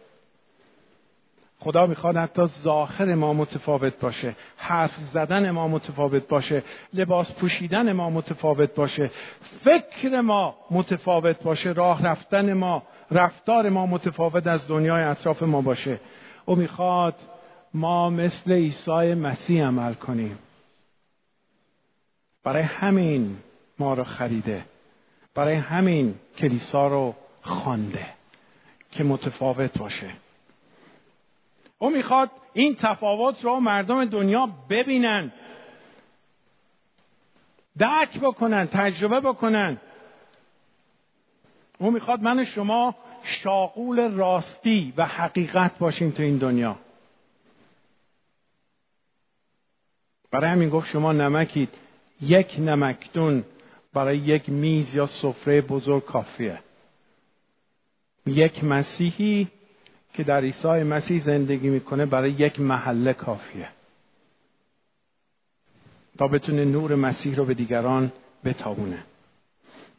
خدا 1.67 1.87
می‌خواد 1.87 2.17
حتی 2.17 2.47
ظاهر 2.47 3.15
ما 3.15 3.33
متفاوت 3.33 4.01
باشه 4.01 4.37
حرف 4.57 4.97
زدن 4.97 5.51
ما 5.51 5.69
متفاوت 5.69 6.29
باشه 6.29 6.63
لباس 6.93 7.33
پوشیدن 7.33 7.93
ما 7.93 8.11
متفاوت 8.11 8.75
باشه 8.75 9.11
فکر 9.65 10.21
ما 10.21 10.57
متفاوت 10.71 11.43
باشه 11.43 11.73
راه 11.73 12.03
رفتن 12.03 12.53
ما 12.53 12.83
رفتار 13.11 13.69
ما 13.69 13.87
متفاوت 13.87 14.47
از 14.47 14.69
دنیای 14.69 15.03
اطراف 15.03 15.43
ما 15.43 15.61
باشه. 15.61 16.01
او 16.45 16.57
می‌خواد 16.57 17.15
ما 17.75 18.11
مثل 18.11 18.53
عیسی 18.53 19.15
مسیح 19.15 19.67
عمل 19.67 19.95
کنیم. 19.95 20.39
برای 22.45 22.63
همین 22.63 23.37
ما 23.79 23.95
رو 23.95 24.05
خریده. 24.05 24.65
برای 25.35 25.55
همین 25.55 26.15
کلیسا 26.39 26.89
رو 26.89 27.15
خوانده 27.43 28.07
که 28.91 29.05
متفاوت 29.05 29.79
باشه. 29.79 30.26
او 31.79 31.91
می‌خواد 31.91 32.31
این 32.53 32.75
تفاوت 32.75 33.45
رو 33.45 33.61
مردم 33.61 34.05
دنیا 34.05 34.47
ببینن 34.71 35.33
درک 37.79 38.21
بکنن 38.21 38.67
تجربه 38.67 39.21
بکنن. 39.21 39.81
او 41.79 41.91
می‌خواد 41.91 42.23
من 42.23 42.45
شما 42.45 42.95
شاغول 43.23 44.11
راستی 44.11 44.93
و 44.97 45.07
حقیقت 45.07 45.79
باشیم 45.79 46.11
تو 46.11 46.23
این 46.23 46.37
دنیا. 46.39 46.79
برای 50.31 50.51
همین 50.51 50.69
گفت 50.69 50.89
شما 50.89 51.13
نمکید. 51.13 51.69
یک 52.21 52.57
نمکدون 52.59 53.45
برای 53.93 54.19
یک 54.19 54.49
میز 54.49 54.95
یا 54.95 55.07
سفره 55.07 55.61
بزرگ 55.61 56.05
کافیه. 56.05 56.61
یک 58.27 58.65
مسیحی 58.65 59.49
که 60.13 60.25
در 60.25 60.41
عیسی 60.41 60.69
مسیح 60.69 61.21
زندگی 61.21 61.69
می‌کنه 61.69 62.07
برای 62.07 62.31
یک 62.31 62.61
محله 62.61 63.13
کافیه. 63.13 63.69
تا 66.19 66.29
بتونه 66.29 66.65
نور 66.65 66.95
مسیح 66.95 67.37
رو 67.37 67.45
به 67.45 67.55
دیگران 67.55 68.13
بتابونه. 68.45 68.99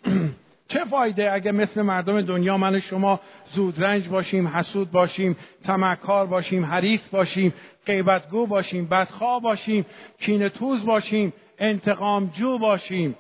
چه 0.68 0.86
فایده 0.86 1.34
اگه 1.34 1.52
مثل 1.52 1.82
مردم 1.82 2.22
دنیا 2.22 2.58
من 2.58 2.76
و 2.76 2.80
شما 2.80 3.20
زودرنج 3.54 4.08
باشیم 4.08 4.48
حسود 4.48 4.92
باشیم 4.92 5.38
تمکار 5.64 6.26
باشیم 6.26 6.66
حریص 6.66 7.10
باشیم 7.10 7.54
غیبتگو 7.86 8.48
باشیم 8.48 8.86
بدخواه 8.86 9.42
باشیم 9.42 9.86
کین 10.20 10.50
توز 10.50 10.86
باشیم 10.86 11.34
انتقام 11.58 12.28
جو 12.28 12.58
باشیم؟ 12.58 13.16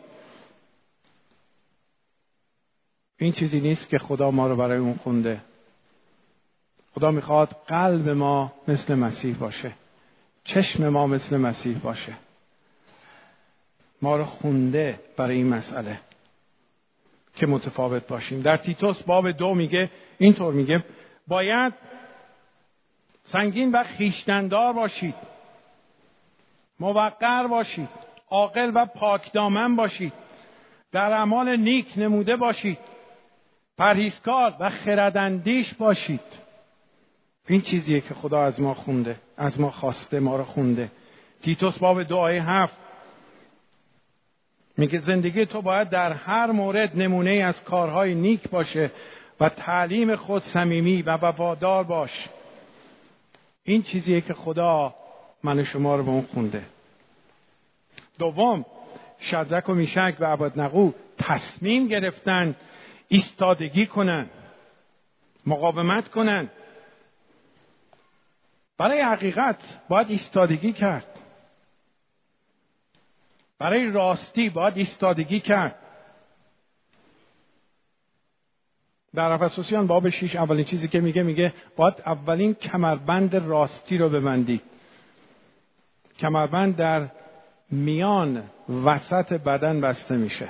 این 3.19 3.32
چیزی 3.32 3.60
نیست 3.60 3.89
که 3.89 3.97
خدا 3.97 4.32
ما 4.32 4.47
رو 4.47 4.56
برای 4.56 4.78
اون 4.78 4.93
خونده. 4.93 5.41
خدا 6.98 7.12
می‌خواد 7.12 7.56
قلب 7.68 8.10
ما 8.10 8.54
مثل 8.68 8.96
مسیح 8.96 9.38
باشه. 9.38 9.72
چشم 10.44 10.90
ما 10.90 11.08
مثل 11.08 11.38
مسیح 11.38 11.78
باشه. 11.78 12.14
ما 14.02 14.18
رو 14.18 14.24
خونده 14.24 15.00
برای 15.18 15.36
این 15.36 15.48
مسئله 15.48 16.00
که 17.36 17.48
متفاوت 17.48 18.08
باشیم. 18.08 18.42
در 18.42 18.58
تیتوس 18.58 19.04
باب 19.04 19.32
دو 19.32 19.54
میگه 19.54 19.90
اینطور 20.18 20.54
میگه 20.54 20.84
باید 21.28 21.74
سنگین 23.24 23.72
و 23.72 23.84
خیشتندار 23.84 24.74
باشید. 24.74 25.16
موقر 26.80 27.48
باشید. 27.48 27.90
عاقل 28.30 28.72
و 28.76 28.86
پاکدامن 28.86 29.76
باشید. 29.76 30.14
در 30.92 31.12
اعمال 31.12 31.56
نیک 31.56 31.94
نموده 31.98 32.36
باشید. 32.36 32.80
پرهیزکار 33.78 34.56
و 34.60 34.70
خرداندیش 34.70 35.74
باشید. 35.74 36.47
این 37.48 37.62
چیزیه 37.62 38.02
که 38.02 38.14
خدا 38.14 38.42
از 38.42 38.62
ما 38.62 38.74
خونده 38.74 39.20
از 39.38 39.60
ما 39.60 39.72
خواسته 39.72 40.20
ما 40.20 40.36
رو 40.36 40.44
خونده. 40.44 40.92
تیتوس 41.42 41.78
باب 41.78 42.04
دعای 42.04 42.38
هفت 42.38 42.78
میگه 44.78 45.00
زندگی 45.00 45.46
تو 45.46 45.62
باید 45.62 45.90
در 45.90 46.14
هر 46.14 46.52
مورد 46.52 46.98
نمونه 46.98 47.32
از 47.32 47.64
کارهای 47.64 48.16
نیک 48.16 48.50
باشه 48.50 48.92
و 49.40 49.50
تعلیم 49.50 50.16
خود 50.16 50.44
صمیمی 50.44 51.02
و 51.02 51.18
وفادار 51.18 51.84
باش. 51.84 52.30
این 53.64 53.84
چیزیه 53.84 54.22
که 54.22 54.34
خدا 54.34 54.96
من 55.44 55.64
شما 55.64 55.96
رو 55.96 56.04
به 56.04 56.10
اون 56.10 56.22
خونده. 56.22 56.64
دوم 58.20 58.66
شدرک 59.22 59.70
و 59.70 59.74
میشک 59.74 60.16
و 60.20 60.26
عباد 60.26 60.60
نقو 60.60 60.92
تصمیم 61.18 61.88
گرفتن 61.88 62.56
ایستادگی 63.08 63.86
کنن 63.86 64.30
مقاومت 65.46 66.08
کنن. 66.08 66.50
برای 68.78 69.02
حقیقت 69.02 69.58
باید 69.90 70.10
ایستادگی 70.10 70.74
کرد. 70.74 71.20
برای 73.60 73.92
راستی 73.92 74.50
باید 74.50 74.78
ایستادگی 74.78 75.40
کرد. 75.40 75.76
در 79.16 79.32
افسوسیان 79.32 79.88
باب 79.88 80.10
شیش 80.10 80.36
اولین 80.36 80.66
چیزی 80.66 80.88
که 80.88 81.00
میگه 81.00 81.24
میگه 81.24 81.54
باید 81.76 81.94
اولین 82.06 82.54
کمربند 82.54 83.36
راستی 83.36 83.98
رو 83.98 84.10
ببندی. 84.10 84.62
کمربند 86.20 86.76
در 86.76 87.10
میان 87.72 88.44
وسط 88.86 89.34
بدن 89.34 89.82
بسته 89.82 90.18
میشه. 90.18 90.50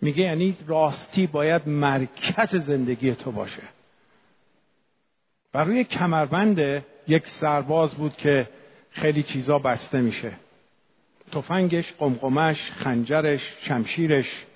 میگه 0.00 0.22
یعنی 0.22 0.56
راستی 0.66 1.26
باید 1.26 1.68
مرکز 1.68 2.56
زندگی 2.56 3.14
تو 3.14 3.32
باشه. 3.32 3.62
و 5.54 5.64
روی 5.64 5.84
کمربند 5.84 6.84
یک 7.08 7.28
سرباز 7.28 7.94
بود 7.94 8.16
که 8.16 8.48
خیلی 8.90 9.22
چیزا 9.22 9.58
بسته 9.58 10.00
میشه. 10.00 10.32
تفنگش، 11.32 11.92
قمقمش، 11.92 12.72
خنجرش، 12.72 13.54
شمشیرش 13.60 14.46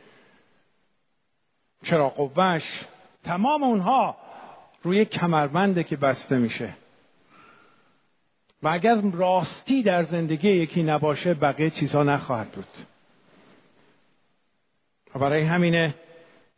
چرا 1.82 2.08
قوهش 2.08 2.84
تمام 3.24 3.62
اونها 3.62 4.16
روی 4.82 5.04
کمربنده 5.04 5.84
که 5.84 5.96
بسته 5.96 6.38
میشه. 6.38 6.76
و 8.62 8.68
اگر 8.68 9.00
راستی 9.00 9.82
در 9.82 10.02
زندگی 10.02 10.48
یکی 10.48 10.82
نباشه 10.82 11.34
بقیه 11.34 11.70
چیزها 11.70 12.02
نخواهد 12.02 12.50
بود. 12.50 12.68
و 15.14 15.18
برای 15.18 15.42
همینه 15.42 15.94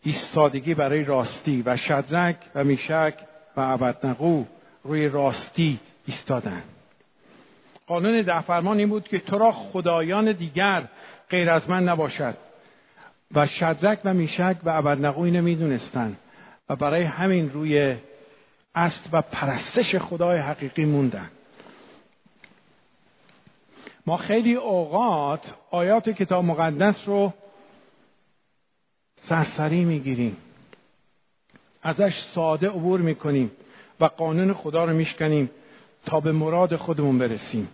ایستادگی 0.02 0.74
برای 0.74 1.04
راستی 1.04 1.62
و 1.62 1.76
شدرک 1.76 2.36
و 2.54 2.64
میشک 2.64 3.14
و 3.58 3.60
عبدنقو 3.60 4.44
روی 4.82 5.08
راستی 5.08 5.80
ایستادن. 6.06 6.62
قانون 7.86 8.22
ده 8.22 8.40
فرمان 8.40 8.78
این 8.78 8.88
بود 8.88 9.08
که 9.08 9.18
تو 9.18 9.38
را 9.38 9.52
خدایان 9.52 10.32
دیگر 10.32 10.88
غیر 11.30 11.50
از 11.50 11.70
من 11.70 11.88
نباشد 11.88 12.34
و 13.34 13.46
شدرک 13.46 14.00
و 14.04 14.14
میشک 14.14 14.56
و 14.64 14.70
عبدنقو 14.70 15.22
اینو 15.22 15.42
می‌دونستن 15.42 16.16
و 16.68 16.76
برای 16.76 17.04
همین 17.04 17.50
روی 17.50 17.96
است 18.74 19.08
و 19.12 19.22
پرستش 19.22 19.96
خدای 19.96 20.38
حقیقی 20.38 20.84
موندن. 20.84 21.30
ما 24.06 24.16
خیلی 24.16 24.54
اوقات 24.54 25.54
آیات 25.70 26.08
کتاب 26.08 26.44
مقدس 26.44 27.08
رو 27.08 27.32
سرسری 29.16 29.84
می‌گیریم. 29.84 30.36
ازش 31.88 32.18
ساده 32.20 32.68
عبور 32.68 33.00
می‌کنیم 33.00 33.50
و 34.00 34.04
قانون 34.04 34.52
خدا 34.52 34.84
رو 34.84 34.92
میشکنیم 34.92 35.50
تا 36.06 36.20
به 36.20 36.32
مراد 36.32 36.76
خودمون 36.76 37.18
برسیم. 37.18 37.68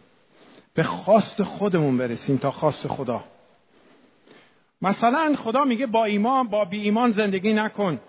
به 0.75 0.83
خواست 0.83 1.43
خودمون 1.43 1.99
برسیم 1.99 2.37
تا 2.37 2.51
خواست 2.51 2.89
خدا. 2.89 3.25
مثلا 4.83 5.37
خدا 5.37 5.65
میگه 5.65 5.87
با 5.87 6.05
ایمان 6.05 6.49
با 6.49 6.65
بی 6.65 6.81
ایمان 6.81 7.13
زندگی 7.13 7.53
نکن. 7.53 8.01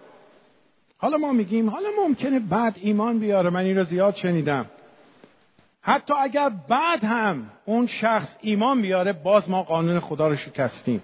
حالا 0.98 1.18
ما 1.18 1.32
میگیم 1.32 1.70
حالا 1.70 1.90
ممکنه 1.98 2.40
بعد 2.40 2.76
ایمان 2.82 3.20
بیاره. 3.20 3.50
من 3.50 3.66
این 3.66 3.78
رو 3.78 3.84
زیاد 3.84 4.16
شنیدم. 4.16 4.66
حتی 5.82 6.14
اگر 6.14 6.50
بعد 6.50 7.04
هم 7.04 7.50
اون 7.66 7.86
شخص 7.86 8.38
ایمان 8.42 8.82
بیاره 8.82 9.14
باز 9.14 9.50
ما 9.50 9.64
قانون 9.64 10.00
خدا 10.00 10.28
رو 10.28 10.36
شکستیم. 10.36 11.04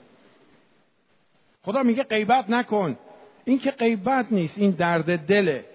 خدا 1.61 1.83
میگه 1.83 2.03
غیبت 2.03 2.49
نکن. 2.49 2.97
این 3.45 3.59
که 3.59 3.71
غیبت 3.71 4.25
نیست 4.31 4.57
این 4.57 4.71
درد 4.71 5.17
دله. 5.17 5.65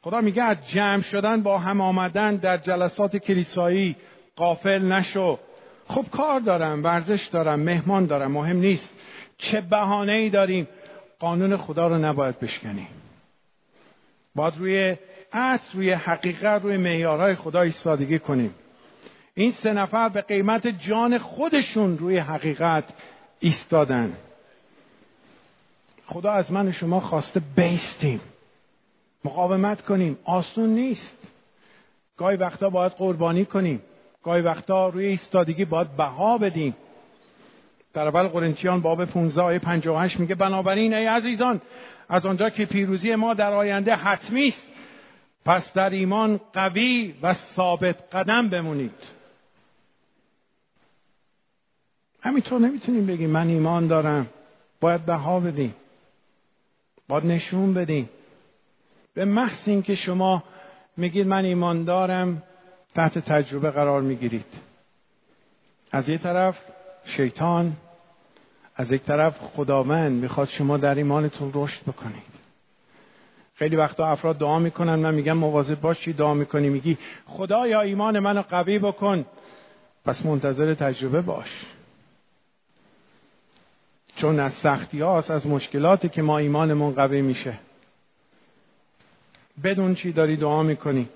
خدا 0.00 0.20
میگه 0.20 0.42
از 0.42 0.68
جمع 0.68 1.02
شدن 1.02 1.42
با 1.42 1.58
هم 1.58 1.80
آمدن 1.80 2.36
در 2.36 2.56
جلسات 2.56 3.16
کلیسایی 3.16 3.96
قافل 4.36 4.92
نشو. 4.92 5.38
خب 5.86 6.06
کار 6.10 6.40
دارم 6.40 6.84
ورزش 6.84 7.26
دارم 7.26 7.60
مهمان 7.60 8.06
دارم 8.06 8.32
مهم 8.32 8.56
نیست. 8.56 8.94
چه 9.38 9.60
بهانه 9.60 10.12
ای 10.12 10.30
داریم؟ 10.30 10.68
قانون 11.18 11.56
خدا 11.56 11.88
رو 11.88 11.98
نباید 11.98 12.40
بشکنیم. 12.40 12.88
باید 14.34 14.54
روی 14.58 14.96
اصل 15.32 15.78
روی 15.78 15.90
حقیقت 15.90 16.62
روی 16.62 16.76
معیارهای 16.76 17.34
خدا 17.34 17.60
ایستادگی 17.60 18.18
کنیم. 18.18 18.54
این 19.34 19.52
سه 19.52 19.72
نفر 19.72 20.08
به 20.08 20.20
قیمت 20.20 20.66
جان 20.66 21.18
خودشون 21.18 21.98
روی 21.98 22.18
حقیقت 22.18 22.84
ایستادن. 23.40 24.12
خدا 26.06 26.32
از 26.32 26.52
من 26.52 26.68
و 26.68 26.72
شما 26.72 27.00
خواسته 27.00 27.40
بیستیم. 27.56 28.20
مقاومت 29.24 29.82
کنیم. 29.82 30.18
آسون 30.24 30.68
نیست. 30.68 31.18
گاهی 32.16 32.36
وقتا 32.36 32.70
باید 32.70 32.92
قربانی 32.92 33.44
کنیم. 33.44 33.82
گاهی 34.22 34.42
وقتا 34.42 34.88
روی 34.88 35.06
ایستادگی 35.06 35.64
باید 35.64 35.96
بها 35.96 36.38
بدیم. 36.38 36.76
در 37.92 38.08
اول 38.08 38.28
قرنتیان 38.28 38.80
باب 38.80 39.04
15 39.04 39.42
آیه 39.42 39.58
58 39.58 40.20
میگه 40.20 40.34
بنابراین 40.34 40.94
ای 40.94 41.06
عزیزان 41.06 41.60
از 42.08 42.26
آنجا 42.26 42.50
که 42.50 42.64
پیروزی 42.64 43.14
ما 43.14 43.34
در 43.34 43.52
آینده 43.52 43.94
حتمی 43.94 44.48
است 44.48 44.72
پس 45.44 45.72
در 45.72 45.90
ایمان 45.90 46.40
قوی 46.52 47.14
و 47.22 47.34
ثابت 47.34 48.14
قدم 48.14 48.48
بمونید. 48.48 48.94
همینطور 52.20 52.60
نمی‌تونیم 52.60 53.06
بگیم 53.06 53.30
من 53.30 53.48
ایمان 53.48 53.86
دارم 53.86 54.26
باید 54.80 55.06
بها 55.06 55.40
بدیم. 55.40 55.74
باید 57.08 57.26
نشون 57.26 57.74
بدیم 57.74 58.10
به 59.14 59.24
محض 59.24 59.68
اینکه 59.68 59.94
شما 59.94 60.44
میگید 60.96 61.26
من 61.26 61.44
ایمان 61.44 61.84
دارم 61.84 62.42
تحت 62.94 63.18
تجربه 63.18 63.70
قرار 63.70 64.02
می‌گیرید. 64.02 64.46
از 65.92 66.08
یک 66.08 66.22
طرف 66.22 66.58
شیطان 67.04 67.76
از 68.76 68.92
یک 68.92 69.02
طرف 69.02 69.38
خداوند 69.38 70.12
می‌خواد 70.12 70.48
شما 70.48 70.76
در 70.76 70.94
ایمانتون 70.94 71.50
رشد 71.54 71.82
بکنید. 71.82 72.34
خیلی 73.54 73.76
وقتا 73.76 74.06
افراد 74.06 74.38
دعا 74.38 74.58
می‌کنن 74.58 74.94
من 74.94 75.14
میگم 75.14 75.32
مواظب 75.32 75.80
باش 75.80 76.00
چی 76.00 76.12
دعا 76.12 76.34
می‌کنی؟ 76.34 76.68
میگی 76.68 76.98
خدایا 77.26 77.80
ایمان 77.80 78.18
منو 78.18 78.42
قوی 78.42 78.78
بکن. 78.78 79.24
پس 80.04 80.26
منتظر 80.26 80.74
تجربه 80.74 81.20
باش. 81.20 81.66
چون 84.16 84.40
از 84.40 84.52
سختی 84.52 85.00
هاست 85.00 85.30
از 85.30 85.46
مشکلاتی 85.46 86.08
که 86.08 86.22
ما 86.22 86.38
ایمانمون 86.38 86.94
قوی 86.94 87.22
میشه. 87.22 87.58
بدون 89.64 89.94
چی 89.94 90.12
داری 90.12 90.36
دعا 90.36 90.62
می‌کنی؟ 90.62 91.08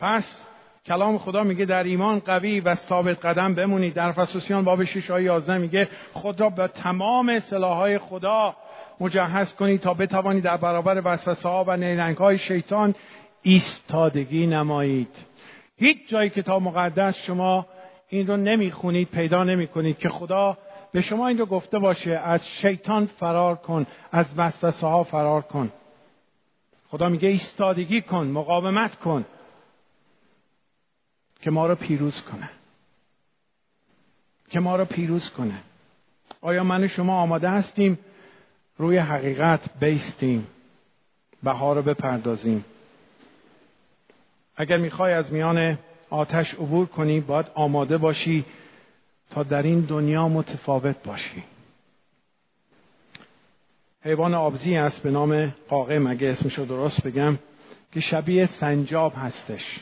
پس 0.00 0.40
کلام 0.86 1.18
خدا 1.18 1.44
میگه 1.44 1.64
در 1.64 1.84
ایمان 1.84 2.18
قوی 2.18 2.60
و 2.60 2.74
ثابت 2.74 3.26
قدم 3.26 3.54
بمونید 3.54 3.94
در 3.94 4.12
فسوسیان 4.12 4.64
باب 4.64 4.84
6 4.84 5.10
آیه 5.10 5.24
11 5.24 5.58
میگه 5.58 5.88
خود 6.12 6.40
را 6.40 6.50
به 6.50 6.68
تمام 6.68 7.40
سلاحهای 7.40 7.98
خدا 7.98 8.56
مجهز 9.00 9.54
کنید 9.54 9.80
تا 9.80 9.94
بتوانید 9.94 10.44
در 10.44 10.56
برابر 10.56 11.02
وسوسه 11.04 11.48
ها 11.48 11.64
و 11.68 11.76
نیرنگ 11.76 12.16
های 12.16 12.38
شیطان 12.38 12.94
ایستادگی 13.42 14.46
نمایید. 14.46 15.08
هیچ 15.76 16.08
جای 16.08 16.30
کتاب 16.30 16.62
مقدس 16.62 17.16
شما 17.16 17.66
این 18.08 18.26
رو 18.26 18.36
نمی‌خونید 18.36 19.08
پیدا 19.10 19.44
نمی‌کنید 19.44 19.98
که 19.98 20.08
خدا 20.08 20.58
به 20.94 21.00
شما 21.00 21.28
این 21.28 21.38
رو 21.38 21.46
گفته 21.46 21.78
باشه 21.78 22.10
از 22.10 22.48
شیطان 22.48 23.06
فرار 23.06 23.56
کن 23.56 23.86
از 24.12 24.34
وسوسه 24.36 24.86
ها 24.86 25.04
فرار 25.04 25.42
کن. 25.42 25.72
خدا 26.88 27.08
میگه 27.08 27.28
ایستادگی 27.28 28.00
کن 28.00 28.26
مقاومت 28.26 28.94
کن 28.94 29.24
که 31.40 31.50
ما 31.50 31.66
رو 31.66 31.74
پیروز 31.74 32.22
کنه. 32.22 32.50
که 34.50 34.60
ما 34.60 34.76
رو 34.76 34.84
پیروز 34.84 35.30
کنه. 35.30 35.62
آیا 36.40 36.64
من 36.64 36.84
و 36.84 36.88
شما 36.88 37.20
آماده 37.20 37.48
هستیم؟ 37.48 37.98
روی 38.78 38.96
حقیقت 38.96 39.78
بیستیم. 39.80 40.46
بها 41.42 41.72
رو 41.72 41.82
بپردازیم. 41.82 42.64
اگر 44.56 44.76
می‌خوای 44.76 45.12
از 45.12 45.32
میان 45.32 45.78
آتش 46.10 46.54
عبور 46.54 46.86
کنی 46.86 47.20
باید 47.20 47.46
آماده 47.54 47.98
باشی 47.98 48.44
در 49.42 49.62
این 49.62 49.80
دنیا 49.80 50.28
متفاوت 50.28 50.96
باشی. 51.04 51.44
حیوان 54.02 54.34
آبزی 54.34 54.76
است 54.76 55.02
به 55.02 55.10
نام 55.10 55.54
قاقه 55.68 55.98
مگه 55.98 56.28
اسمشو 56.28 56.64
درست 56.64 57.06
بگم 57.06 57.38
که 57.92 58.00
شبیه 58.00 58.46
سنجاب 58.46 59.12
هستش. 59.16 59.80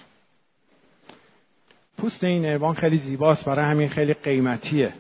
پوست 1.99 2.25
این 2.25 2.47
حیوان 2.47 2.75
خیلی 2.75 2.99
زیباست 2.99 3.45
برای 3.45 3.65
همین 3.65 3.89
خیلی 3.89 4.15
قیمتیه. 4.15 4.93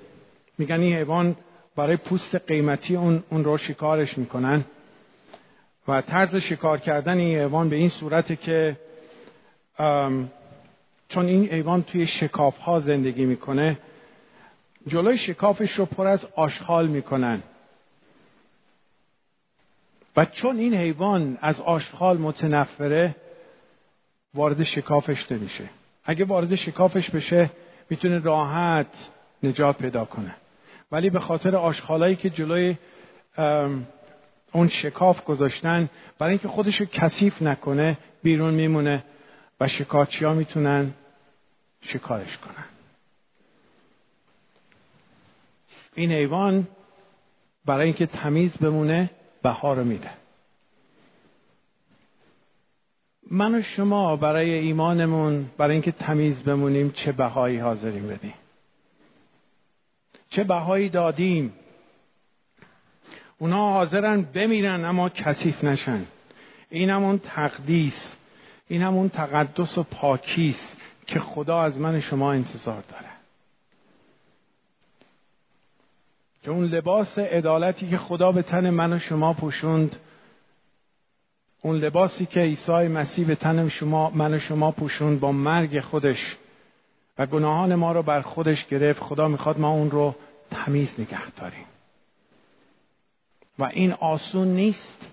میگن 0.59 0.81
این 0.81 0.97
حیوان 0.97 1.37
برای 1.77 1.97
پوست 1.97 2.35
قیمتی 2.35 2.97
اون, 2.97 3.25
اون 3.31 3.45
رو 3.45 3.57
شکارش 3.57 4.19
می‌کنن. 4.19 4.65
و 5.88 6.01
طرز 6.01 6.37
شکار 6.37 6.79
کردن 6.79 7.19
این 7.19 7.38
حیوان 7.38 7.69
به 7.69 7.77
این 7.77 7.88
صورته 7.88 8.37
که 8.37 8.77
چون 11.09 11.27
این 11.27 11.49
حیوان 11.49 11.83
توی 11.83 12.07
شکاف 12.07 12.59
ها 12.59 12.81
زندگی 12.81 13.25
می‌کنه 13.25 13.79
جلوی 14.87 15.18
شکافش 15.18 15.73
رو 15.73 15.87
پر 15.87 16.07
از 16.07 16.27
آشغال 16.37 16.87
می‌کنن. 16.87 17.42
و 20.16 20.25
چون 20.25 20.59
این 20.59 20.75
حیوان 20.75 21.38
از 21.40 21.61
آشغال 21.61 22.18
متنفره 22.18 23.16
وارد 24.35 24.62
شکافش 24.62 25.33
نمیشه. 25.33 25.71
اگه 26.05 26.25
وارد 26.25 26.55
شکافش 26.55 27.11
بشه 27.11 27.51
می‌تونه 27.90 28.18
راحت 28.18 29.11
نجات 29.42 29.79
پیدا 29.79 30.05
کنه. 30.05 30.35
ولی 30.92 31.11
به 31.11 31.21
خاطر 31.21 31.57
آشغالایی 31.57 32.16
که 32.16 32.31
جلوی 32.31 32.77
اون 34.53 34.68
شکاف 34.68 35.25
گذاشتن 35.25 35.88
برای 36.18 36.31
اینکه 36.31 36.49
خودش 36.49 36.81
رو 36.81 36.87
کثیف 36.87 37.42
نکنه 37.42 37.99
بیرون 38.23 38.55
میمونه 38.55 39.05
و 39.61 39.68
شکارچی 39.68 40.25
ها 40.25 40.35
می‌تونن 40.35 40.95
شکارش 41.81 42.38
کنن. 42.38 42.64
این 45.95 46.13
حیوان 46.13 46.69
برای 47.67 47.85
اینکه 47.85 48.07
تمیز 48.07 48.59
بمونه 48.59 49.11
بها 49.43 49.75
رو 49.75 49.85
میده. 49.85 50.11
من 53.31 53.55
و 53.55 53.63
شما 53.63 54.17
برای 54.17 54.51
ایمانمون 54.51 55.51
برای 55.59 55.73
اینکه 55.73 55.93
تمیز 55.93 56.43
بمونیم 56.43 56.91
چه 56.91 57.13
بهایی 57.13 57.59
حاضریم 57.59 58.09
بدیم؟ 58.09 58.35
چه 60.31 60.45
بهایی 60.45 60.89
دادیم؟ 60.89 61.53
اونا 63.39 63.73
حاضرن 63.73 64.23
بمیرن 64.23 64.85
اما 64.85 65.09
کثیف 65.09 65.65
نشن. 65.65 66.07
این 66.71 66.91
همون 66.91 67.19
تقدیس 67.19 68.17
این 68.69 68.83
همون 68.83 69.09
تقدس 69.09 69.79
و 69.79 69.83
پاکیست 69.83 70.77
که 71.07 71.21
خدا 71.21 71.63
از 71.63 71.79
من 71.79 72.01
شما 72.01 72.33
انتظار 72.33 72.83
داره. 72.91 73.12
که 76.43 76.51
اون 76.51 76.65
لباس 76.65 77.19
عدالتی 77.19 77.89
که 77.89 77.99
خدا 77.99 78.33
به 78.33 78.43
تن 78.43 78.71
من 78.71 78.93
و 78.93 78.99
شما 78.99 79.33
پوشوند 79.33 79.97
اون 81.63 81.77
لباسی 81.77 82.27
که 82.27 82.41
عیسی 82.41 82.73
مسیح 82.73 83.27
به 83.27 83.35
تن 83.35 83.69
شما 83.69 84.11
من 84.11 84.35
و 84.35 84.39
شما 84.39 84.71
پوشوند 84.71 85.21
با 85.21 85.33
مرگ 85.33 85.81
خودش 85.81 86.37
و 87.19 87.27
گناهان 87.27 87.75
ما 87.75 87.93
رو 87.93 88.03
بر 88.03 88.21
خودش 88.21 88.67
گرفت 88.67 89.01
خدا 89.01 89.29
می‌خواد 89.29 89.59
ما 89.59 89.71
اون 89.71 89.91
رو 89.91 90.15
تمیز 90.51 91.01
نگه 91.01 91.31
داریم. 91.31 91.65
و 93.59 93.65
این 93.65 93.93
آسون 93.93 94.49
نیست. 94.49 95.09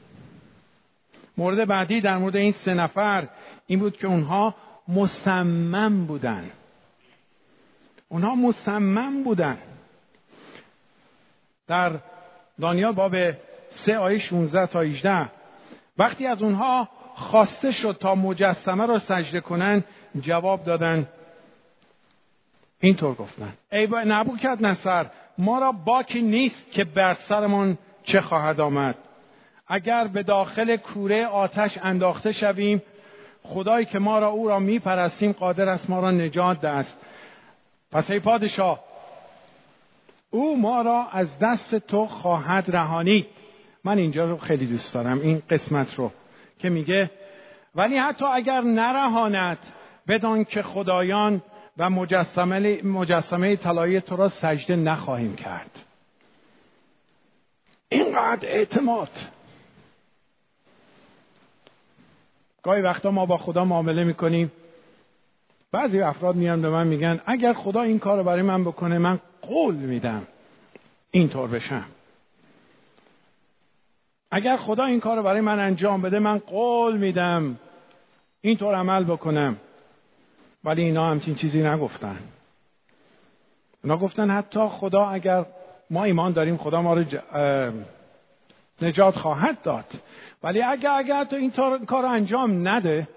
مورد 1.37 1.67
بعدی 1.67 2.01
در 2.01 2.17
مورد 2.17 2.35
این 2.35 2.51
سه 2.51 2.73
نفر 2.73 3.27
این 3.67 3.79
بود 3.79 3.97
که 3.97 4.07
اونها 4.07 4.55
مصمم 4.87 6.05
بودن. 6.05 6.51
اونها 8.09 8.35
مصمم 8.35 9.23
بودن. 9.23 9.57
در 11.69 11.91
دانیال 12.61 12.91
باب 12.91 13.15
سه 13.71 13.97
آیه 13.97 14.17
16 14.17 14.65
تا 14.65 14.81
18 14.81 15.29
وقتی 15.97 16.27
از 16.27 16.41
اونها 16.41 16.89
خواسته 17.13 17.71
شد 17.71 17.97
تا 17.99 18.15
مجسمه 18.15 18.85
را 18.85 18.99
سجده 18.99 19.41
کنن 19.41 19.83
جواب 20.21 20.63
دادن 20.63 21.07
اینطور 22.79 23.15
گفتن 23.15 23.53
ای 23.71 23.87
با 23.87 24.03
نبوکت 24.03 24.57
نصر 24.61 25.05
ما 25.37 25.59
را 25.59 25.71
باکی 25.71 26.21
نیست 26.21 26.71
که 26.71 26.83
بر 26.83 27.13
سرمان 27.13 27.77
چه 28.03 28.21
خواهد 28.21 28.59
آمد. 28.59 28.95
اگر 29.67 30.07
به 30.07 30.23
داخل 30.23 30.75
کوره 30.75 31.25
آتش 31.25 31.77
انداخته 31.83 32.31
شویم 32.31 32.81
خدایی 33.43 33.85
که 33.85 33.99
ما 33.99 34.19
را 34.19 34.27
او 34.27 34.47
را 34.47 34.59
میپرستیم 34.59 35.31
قادر 35.31 35.69
است 35.69 35.89
ما 35.89 35.99
را 35.99 36.11
نجات 36.11 36.61
دست 36.61 36.99
پس 37.91 38.11
ای 38.11 38.19
پادشاه 38.19 38.88
او 40.31 40.61
ما 40.61 40.81
را 40.81 41.07
از 41.11 41.39
دست 41.39 41.75
تو 41.75 42.05
خواهد 42.05 42.75
رهانید 42.75 43.25
من 43.83 43.97
اینجا 43.97 44.25
رو 44.25 44.37
خیلی 44.37 44.65
دوست 44.65 44.93
دارم 44.93 45.19
این 45.19 45.41
قسمت 45.49 45.95
رو 45.95 46.11
که 46.59 46.69
میگه 46.69 47.11
ولی 47.75 47.97
حتی 47.97 48.25
اگر 48.25 48.61
نرهاند 48.61 49.57
بدان 50.07 50.45
که 50.45 50.61
خدایان 50.61 51.41
و 51.77 51.89
مجسمه, 51.89 52.83
مجسمه 52.83 53.55
طلایی 53.55 54.01
تو 54.01 54.15
را 54.15 54.29
سجده 54.29 54.75
نخواهیم 54.75 55.35
کرد. 55.35 55.71
اینقدر 57.89 58.49
اعتماد. 58.49 59.09
گاهی 62.63 62.81
وقتا 62.81 63.11
ما 63.11 63.25
با 63.25 63.37
خدا 63.37 63.65
معامله 63.65 64.03
می‌کنیم. 64.03 64.51
بعضی 65.71 66.01
افراد 66.01 66.35
میان 66.35 66.61
به 66.61 66.69
من 66.69 66.87
میگن 66.87 67.21
اگر 67.25 67.53
خدا 67.53 67.81
این 67.81 67.99
کار 67.99 68.17
رو 68.17 68.23
برای 68.23 68.41
من 68.41 68.63
بکنه 68.63 68.97
من 68.97 69.19
قول 69.41 69.75
میدم. 69.75 70.27
اینطور 71.11 71.49
بشم. 71.49 71.85
اگر 74.31 74.57
خدا 74.57 74.85
این 74.85 74.99
کار 74.99 75.17
رو 75.17 75.23
برای 75.23 75.41
من 75.41 75.59
انجام 75.59 76.01
بده 76.01 76.19
من 76.19 76.37
قول 76.37 76.97
میدم 76.97 77.59
اینطور 78.41 78.75
عمل 78.75 79.03
بکنم. 79.03 79.57
ولی 80.63 80.83
اینا 80.83 81.09
همچین 81.09 81.35
چیزی 81.35 81.63
نگفتن. 81.63 82.17
اونا 83.83 83.97
گفتن 83.97 84.29
حتی 84.29 84.67
خدا 84.67 85.05
اگر 85.05 85.45
ما 85.89 86.03
ایمان 86.03 86.31
داریم 86.31 86.57
خدا 86.57 86.81
ما 86.81 86.93
رو 86.93 87.03
نجات 88.81 89.15
خواهد 89.15 89.61
داد. 89.61 89.85
ولی 90.43 90.61
اگر 90.61 90.91
اگر 90.91 91.23
تو 91.23 91.35
این 91.35 91.51
کار 91.85 92.01
رو 92.01 92.09
انجام 92.09 92.67
نده 92.67 93.07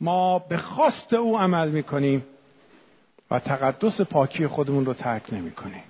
ما 0.00 0.38
به 0.38 0.56
خواست 0.56 1.14
او 1.14 1.38
عمل 1.38 1.70
می‌کنیم. 1.70 2.26
و 3.32 3.38
تقدس 3.38 4.00
پاکی 4.00 4.46
خودمون 4.46 4.84
رو 4.86 4.94
ترک 4.94 5.32
نمی‌کنیم 5.32 5.82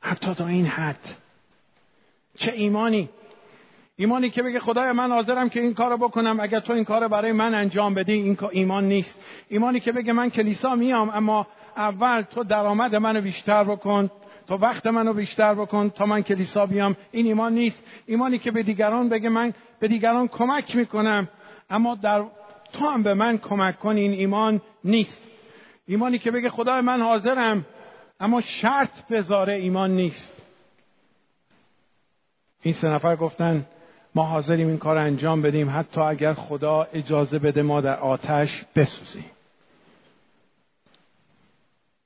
حتی 0.00 0.34
تا 0.34 0.46
این 0.46 0.66
حد. 0.66 1.14
چه 2.36 2.52
ایمانی؟ 2.52 3.08
ایمانی 3.96 4.30
که 4.30 4.42
بگه 4.42 4.60
خدای 4.60 4.92
من 4.92 5.12
حاضرم 5.12 5.48
که 5.48 5.60
این 5.60 5.74
کارو 5.74 5.96
بکنم 5.96 6.40
اگر 6.40 6.60
تو 6.60 6.72
این 6.72 6.84
کار 6.84 7.08
برای 7.08 7.32
من 7.32 7.54
انجام 7.54 7.94
بدی 7.94 8.12
این 8.12 8.38
ایمان 8.52 8.84
نیست. 8.84 9.20
ایمانی 9.48 9.80
که 9.80 9.92
بگه 9.92 10.12
من 10.12 10.30
کلیسا 10.30 10.74
میام 10.74 11.10
اما 11.10 11.46
اول 11.76 12.22
تو 12.22 12.44
درآمد 12.44 12.94
منو 12.94 13.20
بیشتر 13.20 13.64
بکن 13.64 14.10
تو 14.48 14.54
وقت 14.54 14.86
منو 14.86 15.12
بیشتر 15.12 15.54
بکن 15.54 15.90
تا 15.90 16.06
من 16.06 16.22
کلیسا 16.22 16.66
بیام. 16.66 16.96
این 17.10 17.26
ایمان 17.26 17.54
نیست. 17.54 17.84
ایمانی 18.06 18.38
که 18.38 18.50
به 18.50 18.62
دیگران 18.62 19.08
بگه 19.08 19.28
من 19.28 19.54
به 19.80 19.88
دیگران 19.88 20.28
کمک 20.28 20.76
می‌کنم 20.76 21.28
اما 21.70 21.94
در 21.94 22.24
تو 22.72 22.88
هم 22.88 23.02
به 23.02 23.14
من 23.14 23.38
کمک 23.38 23.78
کن 23.78 23.96
این 23.96 24.12
ایمان 24.12 24.60
نیست. 24.84 25.35
ایمانی 25.86 26.18
که 26.18 26.30
بگه 26.30 26.50
خدای 26.50 26.80
من 26.80 27.02
حاضرم 27.02 27.66
اما 28.20 28.40
شرط 28.40 29.08
بذاره 29.08 29.54
ایمان 29.54 29.90
نیست. 29.90 30.42
این 32.62 32.74
سه 32.74 32.88
نفر 32.88 33.16
گفتن 33.16 33.66
ما 34.14 34.24
حاضریم 34.24 34.68
این 34.68 34.78
کار 34.78 34.98
انجام 34.98 35.42
بدیم 35.42 35.70
حتی 35.70 36.00
اگر 36.00 36.34
خدا 36.34 36.82
اجازه 36.82 37.38
بده 37.38 37.62
ما 37.62 37.80
در 37.80 37.96
آتش 37.96 38.64
بسوزیم. 38.76 39.30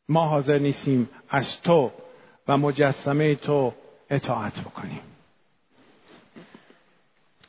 ما 0.08 0.26
حاضر 0.26 0.58
نیستیم 0.58 1.08
از 1.28 1.62
تو 1.62 1.90
و 2.48 2.56
مجسمه 2.56 3.34
تو 3.34 3.74
اطاعت 4.10 4.60
بکنیم. 4.60 5.00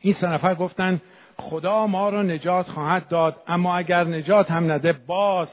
این 0.01 0.13
سه 0.13 0.27
نفر 0.27 0.55
گفتن 0.55 1.01
خدا 1.37 1.87
ما 1.87 2.09
رو 2.09 2.23
نجات 2.23 2.67
خواهد 2.67 3.07
داد 3.07 3.43
اما 3.47 3.77
اگر 3.77 4.03
نجات 4.03 4.51
هم 4.51 4.71
نده 4.71 4.93
باز 4.93 5.49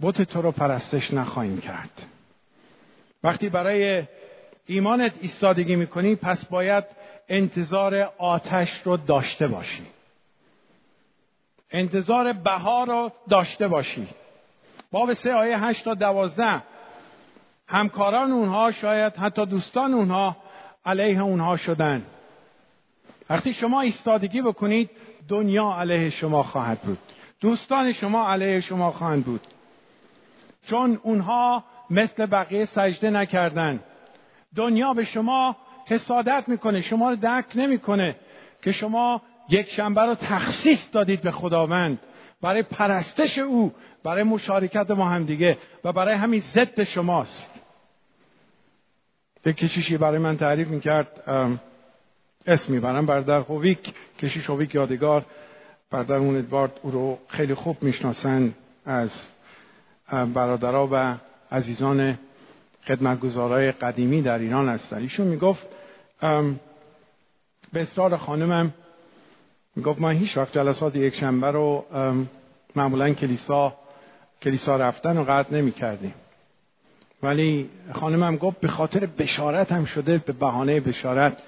بت 0.00 0.22
تو 0.22 0.42
رو 0.42 0.52
پرستش 0.52 1.14
نخواهیم 1.14 1.60
کرد. 1.60 2.06
وقتی 3.24 3.48
برای 3.48 4.04
ایمانت 4.66 5.12
ایستادگی 5.20 5.76
می‌کنی 5.76 6.14
پس 6.14 6.48
باید 6.48 6.84
انتظار 7.28 8.12
آتش 8.18 8.82
رو 8.84 8.96
داشته 8.96 9.48
باشی. 9.48 9.82
انتظار 11.70 12.32
بهار 12.32 12.86
رو 12.86 13.12
داشته 13.30 13.68
باشی. 13.68 14.08
باب 14.90 15.14
سه 15.14 15.32
آیه 15.32 15.64
هشت 15.64 15.84
تا 15.84 15.94
دوازده. 15.94 16.62
همکاران 17.68 18.32
اونها 18.32 18.72
شاید 18.72 19.16
حتی 19.16 19.46
دوستان 19.46 19.94
اونها 19.94 20.36
علیه 20.84 21.20
اونها 21.20 21.56
شدن. 21.56 22.02
وقتی 23.30 23.52
شما 23.52 23.80
ایستادگی 23.80 24.42
بکنید 24.42 24.90
دنیا 25.28 25.76
علیه 25.78 26.10
شما 26.10 26.42
خواهد 26.42 26.80
بود. 26.80 26.98
دوستان 27.40 27.92
شما 27.92 28.28
علیه 28.28 28.60
شما 28.60 28.90
خواهند 28.90 29.24
بود. 29.24 29.40
چون 30.66 31.00
اونها 31.02 31.64
مثل 31.90 32.26
بقیه 32.26 32.64
سجده 32.64 33.10
نکردن 33.10 33.80
دنیا 34.56 34.94
به 34.94 35.04
شما 35.04 35.56
حسادت 35.86 36.44
می‌کنه 36.46 36.80
شما 36.80 37.10
رو 37.10 37.16
درک 37.16 37.44
نمی‌کنه 37.54 38.16
که 38.62 38.72
شما 38.72 39.22
یک 39.48 39.68
شنبه 39.70 40.02
رو 40.02 40.14
تخصیص 40.14 40.88
دادید 40.92 41.22
به 41.22 41.30
خداوند 41.30 41.98
برای 42.42 42.62
پرستش 42.62 43.38
او 43.38 43.72
برای 44.04 44.22
مشارکت 44.22 44.90
ما 44.90 45.08
هم 45.08 45.24
دیگه 45.24 45.58
و 45.84 45.92
برای 45.92 46.14
همین 46.14 46.40
ضد 46.40 46.82
شماست. 46.82 47.60
یک 49.46 49.56
کشیشی 49.56 49.96
برای 49.96 50.18
من 50.18 50.36
تعریف 50.36 50.68
می‌کرد 50.68 51.22
اسم 52.46 52.72
می‌برم 52.72 53.06
بردر 53.06 53.40
هویک 53.40 53.94
کشیش 54.18 54.50
هویک 54.50 54.74
یادگار. 54.74 55.24
بردر 55.90 56.14
اون 56.14 56.36
ادوارد 56.36 56.80
او 56.82 56.90
رو 56.90 57.18
خیلی 57.28 57.54
خوب 57.54 57.82
می‌شناسن 57.82 58.54
از 58.84 59.35
برادرها 60.12 60.88
و 60.92 61.14
عزیزان 61.52 62.18
خدمتگزارای 62.86 63.72
قدیمی 63.72 64.22
در 64.22 64.38
ایران 64.38 64.68
هستن. 64.68 64.96
ایشون 64.98 65.26
می‌گفت 65.26 65.66
به 67.72 67.82
اصرار 67.82 68.16
خانمم 68.16 68.74
می‌گفت 69.76 70.00
ما 70.00 70.10
هیچ 70.10 70.36
وقت 70.36 70.52
جلسات 70.52 70.96
یک 70.96 71.14
شنبه 71.14 71.50
رو 71.50 71.84
معمولا 72.76 73.10
کلیسا 73.14 73.74
کلیسا 74.42 74.76
رفتن 74.76 75.16
رو 75.16 75.24
قطع 75.24 75.54
نمی 75.54 75.72
کردیم 75.72 76.14
ولی 77.22 77.70
خانمم 77.92 78.36
گفت 78.36 78.60
به 78.60 78.68
خاطر 78.68 79.06
بشارت 79.06 79.72
هم 79.72 79.84
شده 79.84 80.18
به 80.18 80.32
بهانه 80.32 80.80
بشارت. 80.80 81.42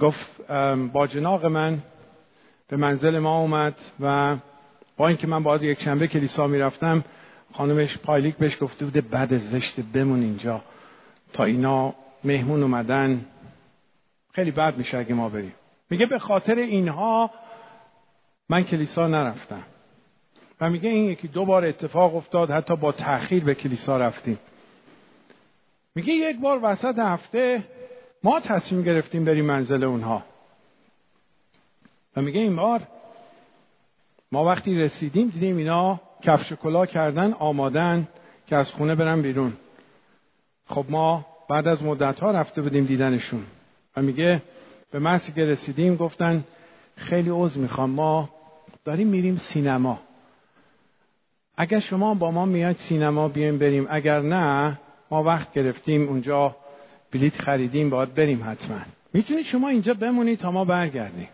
گفت 0.00 0.50
با 0.92 1.06
جناق 1.06 1.46
من 1.46 1.78
به 2.68 2.76
منزل 2.76 3.18
ما 3.18 3.38
اومد 3.38 3.74
و 4.00 4.36
با 4.96 5.08
اینکه 5.08 5.26
من 5.26 5.42
باید 5.42 5.62
یک 5.62 5.82
شنبه 5.82 6.06
کلیسا 6.06 6.46
می‌رفتم 6.46 7.04
خانمش 7.52 7.98
پایلیک 7.98 8.36
بهش 8.36 8.56
گفته 8.60 8.84
بوده 8.84 9.00
بعد 9.00 9.38
زشت 9.38 9.80
بمون 9.80 10.22
اینجا. 10.22 10.62
تا 11.32 11.44
اینا 11.44 11.94
مهمون 12.24 12.62
اومدن. 12.62 13.24
خیلی 14.32 14.50
بد 14.50 14.78
میشه 14.78 14.98
اگه 14.98 15.14
ما 15.14 15.28
بریم. 15.28 15.54
میگه 15.90 16.06
به 16.06 16.18
خاطر 16.18 16.54
اینها 16.54 17.30
من 18.48 18.64
کلیسا 18.64 19.06
نرفتم. 19.06 19.62
و 20.60 20.70
میگه 20.70 20.90
این 20.90 21.04
یکی 21.04 21.28
دو 21.28 21.44
بار 21.44 21.64
اتفاق 21.64 22.16
افتاد 22.16 22.50
حتی 22.50 22.76
با 22.76 22.92
تاخیر 22.92 23.44
به 23.44 23.54
کلیسا 23.54 23.96
رفتیم. 23.96 24.38
میگه 25.94 26.12
یک 26.12 26.40
بار 26.40 26.60
وسط 26.62 26.98
هفته 26.98 27.64
ما 28.22 28.40
تصمیم 28.40 28.82
گرفتیم 28.82 29.24
بریم 29.24 29.44
منزل 29.44 29.84
اونها. 29.84 30.22
و 32.16 32.22
میگه 32.22 32.40
این 32.40 32.56
بار 32.56 32.80
ما 34.32 34.44
وقتی 34.44 34.74
رسیدیم 34.74 35.28
دیدیم 35.28 35.56
اینا 35.56 36.00
کفش 36.22 36.52
کلا 36.52 36.86
کردن 36.86 37.32
آمادن 37.32 38.08
که 38.46 38.56
از 38.56 38.70
خونه 38.70 38.94
برن 38.94 39.22
بیرون. 39.22 39.52
خب 40.66 40.84
ما 40.88 41.26
بعد 41.48 41.68
از 41.68 41.82
مدت 41.82 42.20
ها 42.20 42.30
رفته 42.30 42.62
بودیم 42.62 42.84
دیدنشون. 42.84 43.44
و 43.96 44.02
میگه 44.02 44.42
به 44.90 44.98
محضی 44.98 45.32
که 45.32 45.44
رسیدیم 45.44 45.96
گفتن 45.96 46.44
خیلی 46.96 47.30
عوض 47.30 47.56
می‌خوام 47.56 47.90
ما 47.90 48.28
داریم 48.84 49.08
میریم 49.08 49.36
سینما. 49.36 50.00
اگر 51.56 51.80
شما 51.80 52.14
با 52.14 52.30
ما 52.30 52.44
میاد 52.44 52.76
سینما 52.76 53.28
بیایم 53.28 53.58
بریم. 53.58 53.86
اگر 53.90 54.20
نه 54.20 54.78
ما 55.10 55.22
وقت 55.22 55.52
گرفتیم 55.52 56.08
اونجا 56.08 56.56
بلیت 57.12 57.42
خریدیم 57.42 57.90
باید 57.90 58.14
بریم 58.14 58.44
حتما. 58.50 58.78
می‌تونید 59.12 59.44
شما 59.44 59.68
اینجا 59.68 59.94
بمونید 59.94 60.38
تا 60.38 60.50
ما 60.50 60.64
برگردیم. 60.64 61.28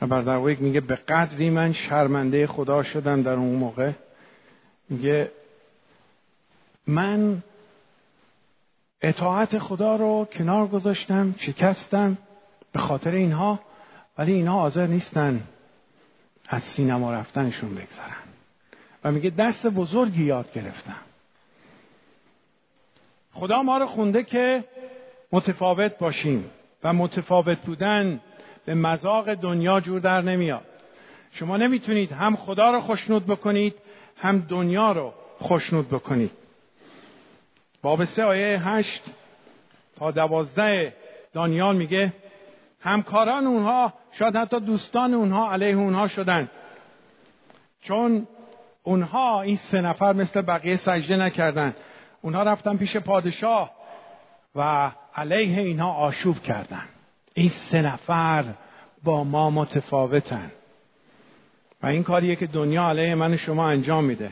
و 0.00 0.06
بردرویک 0.06 0.62
میگه 0.62 0.80
به 0.80 0.94
قدری 0.94 1.50
من 1.50 1.72
شرمنده 1.72 2.46
خدا 2.46 2.82
شدم 2.82 3.22
در 3.22 3.32
اون 3.32 3.54
موقع. 3.54 3.92
میگه 4.88 5.30
من 6.86 7.42
اطاعت 9.02 9.58
خدا 9.58 9.96
رو 9.96 10.28
کنار 10.32 10.66
گذاشتم 10.66 11.34
شکستم 11.38 12.18
به 12.72 12.78
خاطر 12.78 13.10
اینها 13.10 13.60
ولی 14.18 14.32
اینها 14.32 14.60
حاضر 14.60 14.86
نیستن 14.86 15.42
از 16.48 16.62
سینما 16.62 17.12
رفتنشون 17.12 17.74
بگذرن. 17.74 18.26
و 19.04 19.12
میگه 19.12 19.30
درس 19.30 19.66
بزرگی 19.66 20.24
یاد 20.24 20.52
گرفتم. 20.52 21.00
خدا 23.32 23.62
ما 23.62 23.78
رو 23.78 23.86
خونده 23.86 24.22
که 24.22 24.64
متفاوت 25.32 25.98
باشیم 25.98 26.50
و 26.84 26.92
متفاوت 26.92 27.58
بودن 27.58 28.20
به 28.66 28.74
مذاق 28.74 29.34
دنیا 29.34 29.80
جور 29.80 30.00
در 30.00 30.20
نمیاد. 30.20 30.64
شما 31.32 31.56
نمی‌تونید 31.56 32.12
هم 32.12 32.36
خدا 32.36 32.70
رو 32.70 32.80
خوشنود 32.80 33.26
بکنید 33.26 33.74
هم 34.16 34.38
دنیا 34.38 34.92
رو 34.92 35.12
خوشنود 35.38 35.88
بکنید. 35.88 36.30
باب 37.82 38.04
سه 38.04 38.24
آیه 38.24 38.68
هشت 38.68 39.04
تا 39.96 40.10
دوازده 40.10 40.94
دانیال 41.32 41.76
میگه 41.76 42.12
همکاران 42.80 43.46
اونها 43.46 43.92
شاید 44.12 44.36
حتی 44.36 44.60
دوستان 44.60 45.14
اونها 45.14 45.52
علیه 45.52 45.76
اونها 45.76 46.08
شدن. 46.08 46.50
چون 47.82 48.26
اونها 48.82 49.42
این 49.42 49.56
سه 49.56 49.80
نفر 49.80 50.12
مثل 50.12 50.42
بقیه 50.42 50.76
سجده 50.76 51.16
نکردن. 51.16 51.74
اونها 52.22 52.42
رفتن 52.42 52.76
پیش 52.76 52.96
پادشاه 52.96 53.70
و 54.54 54.90
علیه 55.14 55.62
اینها 55.62 55.92
آشوب 55.92 56.38
کردن. 56.38 56.88
این 57.38 57.48
سه 57.48 57.82
نفر 57.82 58.44
با 59.04 59.24
ما 59.24 59.50
متفاوتن. 59.50 60.50
و 61.82 61.86
این 61.86 62.02
کاریه 62.02 62.36
که 62.36 62.46
دنیا 62.46 62.88
علیه 62.88 63.14
من 63.14 63.36
شما 63.36 63.68
انجام 63.68 64.04
میده. 64.04 64.30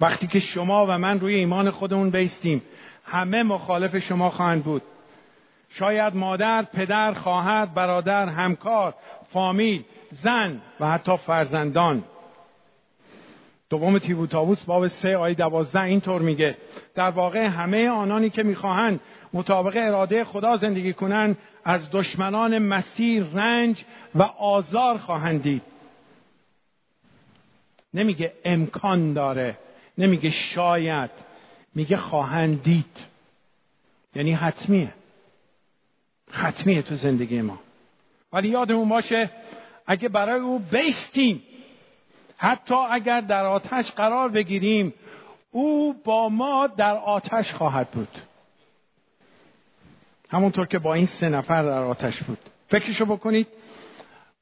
وقتی 0.00 0.26
که 0.26 0.40
شما 0.40 0.86
و 0.86 0.98
من 0.98 1.20
روی 1.20 1.34
ایمان 1.34 1.70
خودمون 1.70 2.10
بیستیم 2.10 2.62
همه 3.04 3.42
مخالف 3.42 3.98
شما 3.98 4.30
خواهند 4.30 4.64
بود. 4.64 4.82
شاید 5.68 6.16
مادر، 6.16 6.62
پدر، 6.62 7.12
خواهر، 7.12 7.66
برادر، 7.66 8.28
همکار، 8.28 8.94
فامیل، 9.28 9.84
زن 10.10 10.60
و 10.80 10.90
حتی 10.90 11.16
فرزندان. 11.16 12.04
دوم 13.70 13.98
تیبوتاووس 13.98 14.64
باب 14.64 14.88
سه 14.88 15.16
آیه 15.16 15.34
دوازده 15.34 15.82
اینطور 15.82 16.22
میگه 16.22 16.56
در 16.94 17.10
واقع 17.10 17.46
همه 17.46 17.88
آنانی 17.88 18.30
که 18.30 18.42
می‌خواهند 18.42 19.00
مطابق 19.32 19.72
اراده 19.76 20.24
خدا 20.24 20.56
زندگی 20.56 20.92
کنند 20.92 21.38
از 21.64 21.90
دشمنان 21.92 22.58
مسیر 22.58 23.24
رنج 23.24 23.84
و 24.14 24.22
آزار 24.22 24.98
خواهند 24.98 25.42
دید. 25.42 25.62
نمیگه 27.94 28.32
امکان 28.44 29.12
داره 29.12 29.58
نمیگه 29.98 30.30
شاید 30.30 31.10
میگه 31.74 31.96
خواهند 31.96 32.62
دید. 32.62 33.04
یعنی 34.14 34.32
حتمیه. 34.32 34.94
حتمیه 36.30 36.82
تو 36.82 36.94
زندگی 36.94 37.42
ما. 37.42 37.58
ولی 38.32 38.48
یادمون 38.48 38.88
باشه 38.88 39.30
اگه 39.86 40.08
برای 40.08 40.40
او 40.40 40.58
بیستیم 40.58 41.42
حتی 42.36 42.74
اگر 42.74 43.20
در 43.20 43.46
آتش 43.46 43.90
قرار 43.90 44.28
بگیریم 44.28 44.94
او 45.50 45.92
با 46.04 46.28
ما 46.28 46.66
در 46.66 46.94
آتش 46.96 47.54
خواهد 47.54 47.90
بود. 47.90 48.27
همونطور 50.28 50.66
که 50.66 50.78
با 50.78 50.94
این 50.94 51.06
سه 51.06 51.28
نفر 51.28 51.62
در 51.62 51.82
آتش 51.82 52.22
بود. 52.22 52.38
فکرشو 52.68 53.04
بکنید 53.04 53.46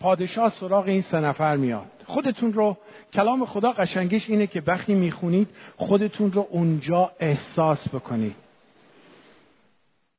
پادشاه 0.01 0.51
سراغ 0.51 0.87
این 0.87 1.01
سه 1.01 1.21
نفر 1.21 1.57
میاد. 1.57 1.87
خودتون 2.05 2.53
رو 2.53 2.77
کلام 3.13 3.45
خدا 3.45 3.73
قشنگیش 3.73 4.31
اینه 4.31 4.47
که 4.47 4.63
وقتی 4.67 4.95
می‌خونید 4.95 5.51
خودتون 5.77 6.33
رو 6.33 6.47
اونجا 6.51 7.13
احساس 7.21 7.89
بکنید. 7.89 8.35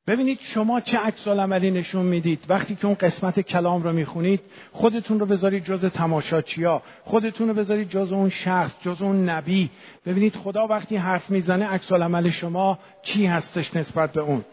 ببینید 0.07 0.39
شما 0.41 0.81
چه 0.81 0.97
عکس 0.97 1.27
عملی 1.27 1.71
نشون 1.71 2.05
می‌دید. 2.05 2.43
وقتی 2.49 2.75
که 2.75 2.85
اون 2.85 2.95
قسمت 2.95 3.39
کلام 3.39 3.83
رو 3.83 3.93
می‌خونید 3.93 4.41
خودتون 4.71 5.19
رو 5.19 5.25
بذارید 5.25 5.63
جز 5.63 5.85
تماشاچیا 5.85 6.81
خودتون 7.03 7.47
رو 7.47 7.53
بذارید 7.53 7.89
جز 7.89 8.11
اون 8.11 8.29
شخص 8.29 8.75
جز 8.81 9.01
اون 9.01 9.29
نبی. 9.29 9.69
ببینید 10.05 10.35
خدا 10.35 10.67
وقتی 10.67 10.95
حرف 10.95 11.29
می‌زنه 11.29 11.65
عکس 11.65 11.91
عمل 11.91 12.29
شما 12.29 12.79
چی 13.01 13.25
هستش 13.25 13.75
نسبت 13.75 14.11
به 14.11 14.21
اون؟ 14.21 14.45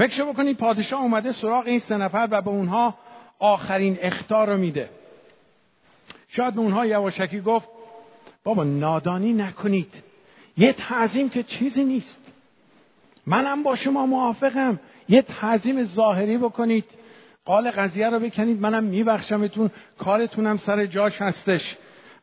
فکر 0.00 0.24
بکنید 0.24 0.56
پادشاه 0.56 1.02
اومده 1.02 1.32
سراغ 1.32 1.66
این 1.66 1.78
سه 1.78 1.96
نفر 1.96 2.28
و 2.30 2.42
به 2.42 2.50
اونها 2.50 2.94
آخرین 3.38 3.98
اختار 4.00 4.50
رو 4.50 4.56
میده. 4.56 4.90
شاید 6.28 6.54
به 6.54 6.60
اونها 6.60 6.86
یواشکی 6.86 7.40
گفت 7.40 7.68
بابا 8.44 8.64
نادانی 8.64 9.32
نکنید. 9.32 9.94
یه 10.56 10.72
تعظیم 10.72 11.28
که 11.28 11.42
چیزی 11.42 11.84
نیست. 11.84 12.32
منم 13.26 13.62
با 13.62 13.76
شما 13.76 14.06
موافقم. 14.06 14.80
یه 15.08 15.22
تعظیم 15.22 15.84
ظاهری 15.84 16.38
بکنید. 16.38 16.84
قال 17.44 17.70
قضیه 17.70 18.10
رو 18.10 18.18
بکنید. 18.18 18.60
منم 18.60 18.84
میبخشمتون. 18.84 19.70
کارتونم 19.98 20.56
سر 20.56 20.86
جاش 20.86 21.22
هستش. 21.22 21.76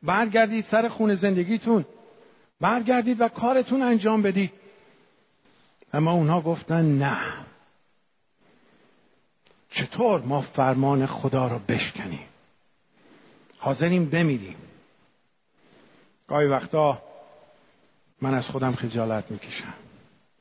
برگردید 0.03 0.63
سر 0.63 0.88
خونه 0.88 1.15
زندگیتون. 1.15 1.86
برگردید 2.61 3.21
و 3.21 3.28
کارتون 3.28 3.82
انجام 3.82 4.21
بدید. 4.21 4.51
اما 5.93 6.11
اونها 6.11 6.41
گفتن 6.41 6.97
نه. 6.97 7.47
چطور 9.78 10.21
ما 10.21 10.41
فرمان 10.41 11.05
خدا 11.05 11.47
رو 11.47 11.59
بشکنیم؟ 11.59 12.28
حاضریم 13.59 14.09
بمیریم. 14.09 14.55
گاهی 16.28 16.47
وقتا 16.47 17.01
من 18.21 18.34
از 18.34 18.45
خودم 18.45 18.75
خجالت 18.75 19.32
می‌کشم. 19.32 19.73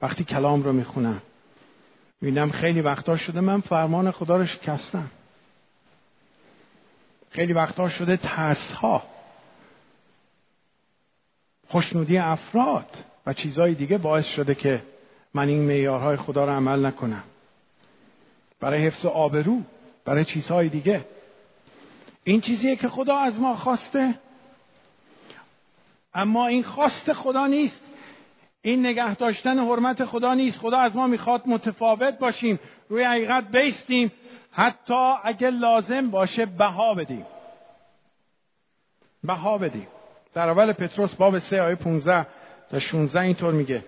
وقتی 0.03 0.25
کلام 0.25 0.63
رو 0.63 0.73
می‌خونم 0.73 1.23
می‌بینم 2.21 2.51
خیلی 2.51 2.81
وقتا 2.81 3.17
شده 3.17 3.41
من 3.41 3.61
فرمان 3.61 4.11
خدا 4.11 4.37
رو 4.37 4.45
شکستم. 4.45 5.11
خیلی 7.31 7.53
وقتا 7.53 7.89
شده 7.89 8.17
ترس 8.17 8.73
ها 8.73 9.03
خوشنودی 11.67 12.19
افراد 12.19 13.05
و 13.27 13.33
چیزهای 13.33 13.75
دیگه 13.75 13.99
باعث 13.99 14.27
شده 14.27 14.55
که 14.55 14.83
من 15.35 15.49
این 15.49 15.63
معیارهای 15.63 16.17
خدا 16.17 16.45
رو 16.45 16.53
عمل 16.53 16.87
نکنم. 16.87 17.25
برای 18.61 18.87
حفظ 18.87 19.07
آبرو 19.07 19.61
برای 20.05 20.25
چیزهای 20.25 20.69
دیگه. 20.69 21.05
این 22.25 22.41
چیزیه 22.41 22.77
که 22.77 22.89
خدا 22.89 23.17
از 23.17 23.41
ما 23.41 23.57
خواسته. 23.57 24.15
اما 26.15 26.47
این 26.47 26.63
خواست 26.63 27.13
خدا 27.13 27.47
نیست. 27.47 27.91
این 28.63 28.87
نگه 28.87 29.15
داشتن 29.15 29.59
حرمت 29.59 30.05
خدا 30.05 30.35
نیست. 30.35 30.59
خدا 30.59 30.79
از 30.79 30.97
ما 30.97 31.07
می‌خواد 31.07 31.43
متفاوت 31.47 32.19
باشیم. 32.19 32.59
روی 32.89 33.05
حقیقت 33.05 33.51
بیستیم. 33.51 34.13
حتی 34.53 35.15
اگه 35.25 35.51
لازم 35.51 36.11
باشه 36.11 36.47
بها 36.47 36.95
بدیم. 36.95 37.27
بها 39.25 39.59
بدیم. 39.59 39.87
در 40.35 40.49
اول 40.49 40.73
پتروس 40.73 41.15
باب 41.15 41.39
3 41.39 41.63
آیه 41.63 41.75
15 41.75 42.27
تا 42.71 42.79
16 42.79 43.21
اینطور 43.21 43.55
میگه. 43.55 43.85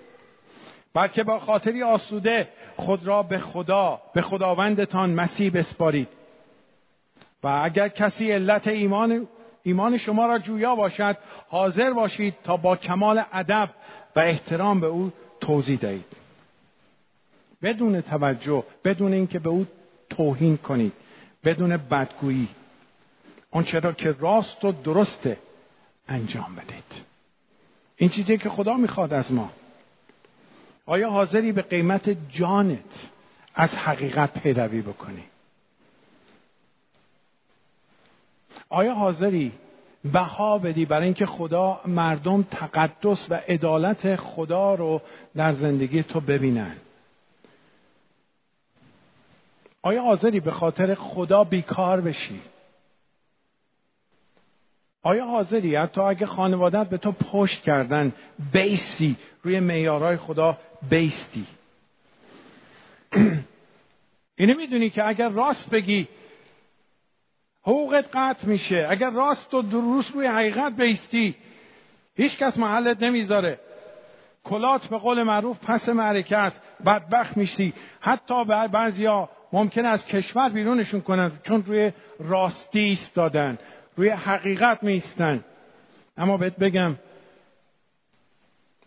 بلکه 0.95 1.23
با 1.23 1.41
خاطری 1.41 1.83
آسوده 1.83 2.49
خود 2.77 3.07
را 3.07 3.23
به 3.23 3.39
خدا 3.39 4.01
به 4.15 4.23
خداوندتان 4.23 5.11
مسیح 5.11 5.51
بسپارید. 5.51 6.09
و 7.43 7.49
اگر 7.65 7.89
کسی 7.89 8.33
علت 8.33 8.69
ایمان 8.69 9.29
ایمان 9.63 9.97
شما 9.97 10.27
را 10.27 10.39
جویا 10.39 10.75
باشد 10.75 11.17
حاضر 11.49 11.93
باشید 11.93 12.35
تا 12.45 12.57
با 12.57 12.77
کمال 12.77 13.23
ادب 13.33 13.71
و 14.17 14.21
احترام 14.21 14.81
به 14.81 14.87
او 14.87 15.13
توضیح 15.41 15.79
دهید. 15.79 16.17
بدون 17.63 18.01
توجه 18.01 18.65
بدون 18.85 19.13
اینکه 19.13 19.39
به 19.39 19.49
او 19.49 19.67
توهین 20.11 20.57
کنید 20.57 20.93
بدون 21.45 21.77
بدگویی 21.77 22.49
آنچه 23.51 23.79
را 23.79 23.93
که 23.93 24.13
راست 24.21 24.65
و 24.65 24.73
درسته 24.73 25.37
انجام 26.09 26.55
بدید 26.55 27.03
این 27.97 28.11
چیزی 28.11 28.39
که 28.39 28.49
خدا 28.49 28.77
می‌خواد 28.77 29.13
از 29.13 29.33
ما. 29.33 29.51
آیا 30.89 31.11
حاضری 31.11 31.53
به 31.53 31.63
قیمت 31.63 32.17
جانت 32.29 33.09
از 33.55 33.71
حقیقت 33.71 34.43
پیروی 34.43 34.83
بکنی؟ 34.83 35.25
آیا 38.69 38.95
حاضری 38.95 39.53
بها 40.13 40.59
بدی 40.59 40.85
برای 40.85 41.05
اینکه 41.05 41.27
خدا 41.27 41.81
مردم 41.87 42.43
تقدس 42.43 43.27
و 43.31 43.35
عدالت 43.35 44.17
خدا 44.17 44.75
رو 44.75 45.03
در 45.37 45.53
زندگی 45.53 46.03
تو 46.03 46.21
ببینن؟ 46.21 46.77
آیا 49.83 50.03
حاضری 50.03 50.41
به 50.41 50.51
خاطر 50.51 50.95
خدا 50.95 51.45
بیکار 51.45 52.01
بشی؟ 52.01 52.41
آیا 55.03 55.27
حاضری؟ 55.27 55.77
حتی 55.77 56.01
اگه 56.01 56.27
خانوادت 56.27 56.89
به 56.89 56.99
تو 56.99 57.13
پشت 57.13 57.63
کردن 57.63 58.13
بیستی. 58.53 59.17
روی 59.43 59.61
میارای 59.61 60.17
خدا 60.17 60.59
بیستی. 60.91 61.47
اینو 64.39 64.55
می‌دونی 64.57 64.91
که 64.91 65.09
اگر 65.09 65.29
راست 65.29 65.71
بگی 65.71 66.09
حقوقت 67.63 68.05
قطع 68.13 68.47
میشه. 68.47 68.87
اگر 68.91 69.11
راست 69.11 69.55
و 69.55 69.63
درست 69.63 70.11
روی 70.15 70.27
حقیقت 70.27 70.77
بیستی 70.77 71.35
هیچ 72.17 72.39
کس 72.39 72.59
محلت 72.59 73.03
نمی‌ذاره. 73.03 73.59
کلات 74.45 74.87
به 74.87 74.99
قول 74.99 75.23
معروف 75.23 75.59
پس 75.59 75.89
معرکه 75.89 76.37
است. 76.37 76.63
بدبخت 76.87 77.37
میشی. 77.37 77.73
حتی 78.01 78.45
بعضیا 78.45 79.29
ممکن 79.53 79.85
از 79.85 80.07
کشور 80.07 80.49
بیرونشون 80.49 81.01
کنن 81.01 81.33
چون 81.43 81.65
روی 81.65 81.93
راستی 82.19 82.81
ایستادن. 82.81 83.59
روی 83.99 84.09
حقیقت 84.09 84.83
میستن. 84.83 85.45
اما 86.17 86.37
بهت 86.37 86.57
بگم 86.57 86.97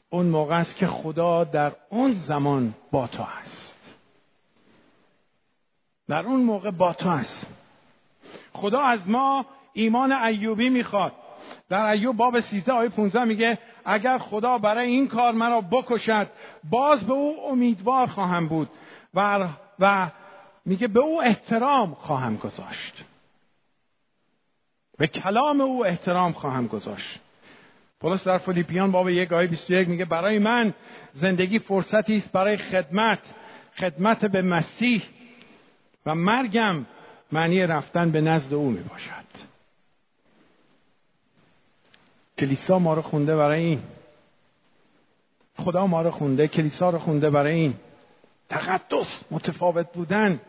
اون 0.09 0.26
موقع 0.26 0.55
است 0.55 0.76
که 0.76 0.88
خدا 0.88 1.43
در 1.43 1.72
اون 1.89 2.14
زمان 2.14 2.74
با 2.91 3.07
تو 3.07 3.24
است 3.24 3.76
در 6.07 6.20
اون 6.20 6.43
موقع 6.43 6.72
با 6.72 6.93
تو 6.93 7.09
است 7.09 7.47
خدا 8.53 8.82
از 8.82 9.09
ما 9.09 9.45
ایمان 9.74 10.12
ایوبی 10.12 10.70
می‌خواد. 10.70 11.14
در 11.70 11.86
ایوب 11.86 12.18
باب 12.18 12.39
13 12.39 12.72
آیه 12.72 12.89
15 12.89 13.24
میگه 13.24 13.57
اگر 13.86 14.18
خدا 14.18 14.57
برای 14.57 14.88
این 14.88 15.07
کار 15.07 15.34
مرا 15.34 15.62
بکشد 15.62 16.28
باز 16.70 17.07
به 17.07 17.14
او 17.14 17.49
امیدوار 17.51 18.07
خواهم 18.07 18.47
بود 18.47 18.70
و, 19.14 19.47
و 19.80 20.09
میگه 20.66 20.88
به 20.88 20.99
او 20.99 21.24
احترام 21.24 21.93
خواهم 21.93 22.38
گذاشت. 22.38 23.05
به 25.02 25.08
کلام 25.08 25.62
او 25.62 25.86
احترام 25.86 26.32
خواهم 26.32 26.68
گذاشت. 26.68 27.20
پولس 27.99 28.28
در 28.28 28.38
فیلیپیان 28.38 28.91
باب 28.91 29.10
یک 29.10 29.34
آیه 29.34 29.47
21 29.47 29.88
میگه 29.88 30.06
برای 30.06 30.39
من 30.39 30.74
زندگی 31.14 31.60
فرصتی 31.60 32.16
است 32.16 32.32
برای 32.32 32.58
خدمت 32.58 33.20
خدمت 33.76 34.26
به 34.26 34.41
مسیح 34.41 35.04
و 36.06 36.16
مرگم 36.16 36.86
معنی 37.32 37.62
رفتن 37.62 38.12
به 38.12 38.22
نزد 38.22 38.54
او 38.54 38.70
می 38.70 38.80
باشد 38.80 39.26
کلیسا 42.38 42.80
ما 42.80 42.93
رو 42.93 43.02
خونده 43.02 43.36
برای 43.36 43.64
این. 43.64 43.80
خدا 45.58 45.88
ما 45.88 46.02
رو 46.02 46.12
خونده 46.12 46.47
کلیسا 46.47 46.89
رو 46.89 46.99
خونده 46.99 47.30
برای 47.30 47.54
این. 47.54 47.74
تقدس 48.49 49.24
متفاوت 49.32 49.93
بودن 49.93 50.41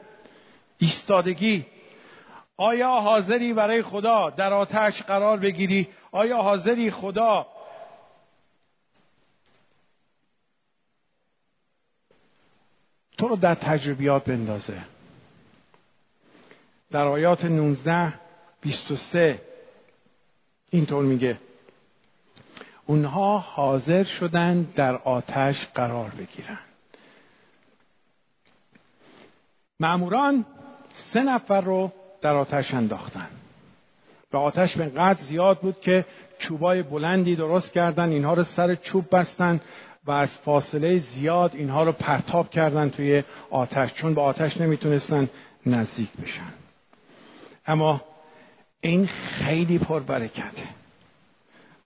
ایستادگی. 0.78 1.66
آیا 2.62 2.90
حاضری 2.90 3.52
برای 3.52 3.82
خدا 3.82 4.30
در 4.30 4.52
آتش 4.52 5.02
قرار 5.02 5.38
بگیری؟ 5.38 5.88
آیا 6.12 6.36
حاضری 6.42 6.90
خدا 6.90 7.46
تو 13.18 13.28
رو 13.28 13.36
در 13.36 13.54
تجربیات 13.54 14.24
بندازه؟ 14.24 14.82
در 16.90 17.06
آیات 17.06 17.44
19 17.44 18.14
23 18.60 19.42
اینطور 20.70 21.04
میگه. 21.04 21.38
اونها 22.86 23.38
حاضر 23.38 24.04
شدن 24.04 24.62
در 24.62 24.96
آتش 24.96 25.66
قرار 25.74 26.10
بگیرن. 26.10 26.58
معموران 29.80 30.46
سه 30.94 31.22
نفر 31.22 31.60
رو 31.60 31.92
در 32.22 32.34
آتش 32.34 32.74
انداختن. 32.74 33.28
و 34.32 34.36
آتش 34.36 34.76
به 34.76 34.84
قدر 34.84 35.20
زیاد 35.22 35.58
بود 35.58 35.80
که 35.80 36.04
چوبای 36.38 36.82
بلندی 36.82 37.36
درست 37.36 37.72
کردن 37.72 38.08
اینها 38.08 38.34
رو 38.34 38.44
سر 38.44 38.74
چوب 38.74 39.16
بستن 39.16 39.60
و 40.06 40.10
از 40.10 40.36
فاصله 40.36 40.98
زیاد 40.98 41.50
اینها 41.54 41.84
رو 41.84 41.92
پرتاب 41.92 42.50
کردن 42.50 42.90
توی 42.90 43.22
آتش 43.50 43.94
چون 43.94 44.14
به 44.14 44.20
آتش 44.20 44.60
نمی‌تونستن 44.60 45.30
نزدیک 45.66 46.10
بشن. 46.22 46.52
اما 47.66 48.00
این 48.80 49.06
خیلی 49.06 49.78
پربرکته. 49.78 50.68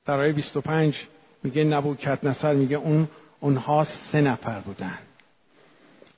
در 0.05 0.21
آیه 0.21 0.33
25 0.33 1.07
میگه 1.43 1.65
نبوکت 1.65 2.25
نصر 2.25 2.55
میگه 2.55 2.77
اون 2.77 3.09
اونها 3.41 3.85
سه 3.85 4.21
نفر 4.21 4.61
بودن. 4.61 4.99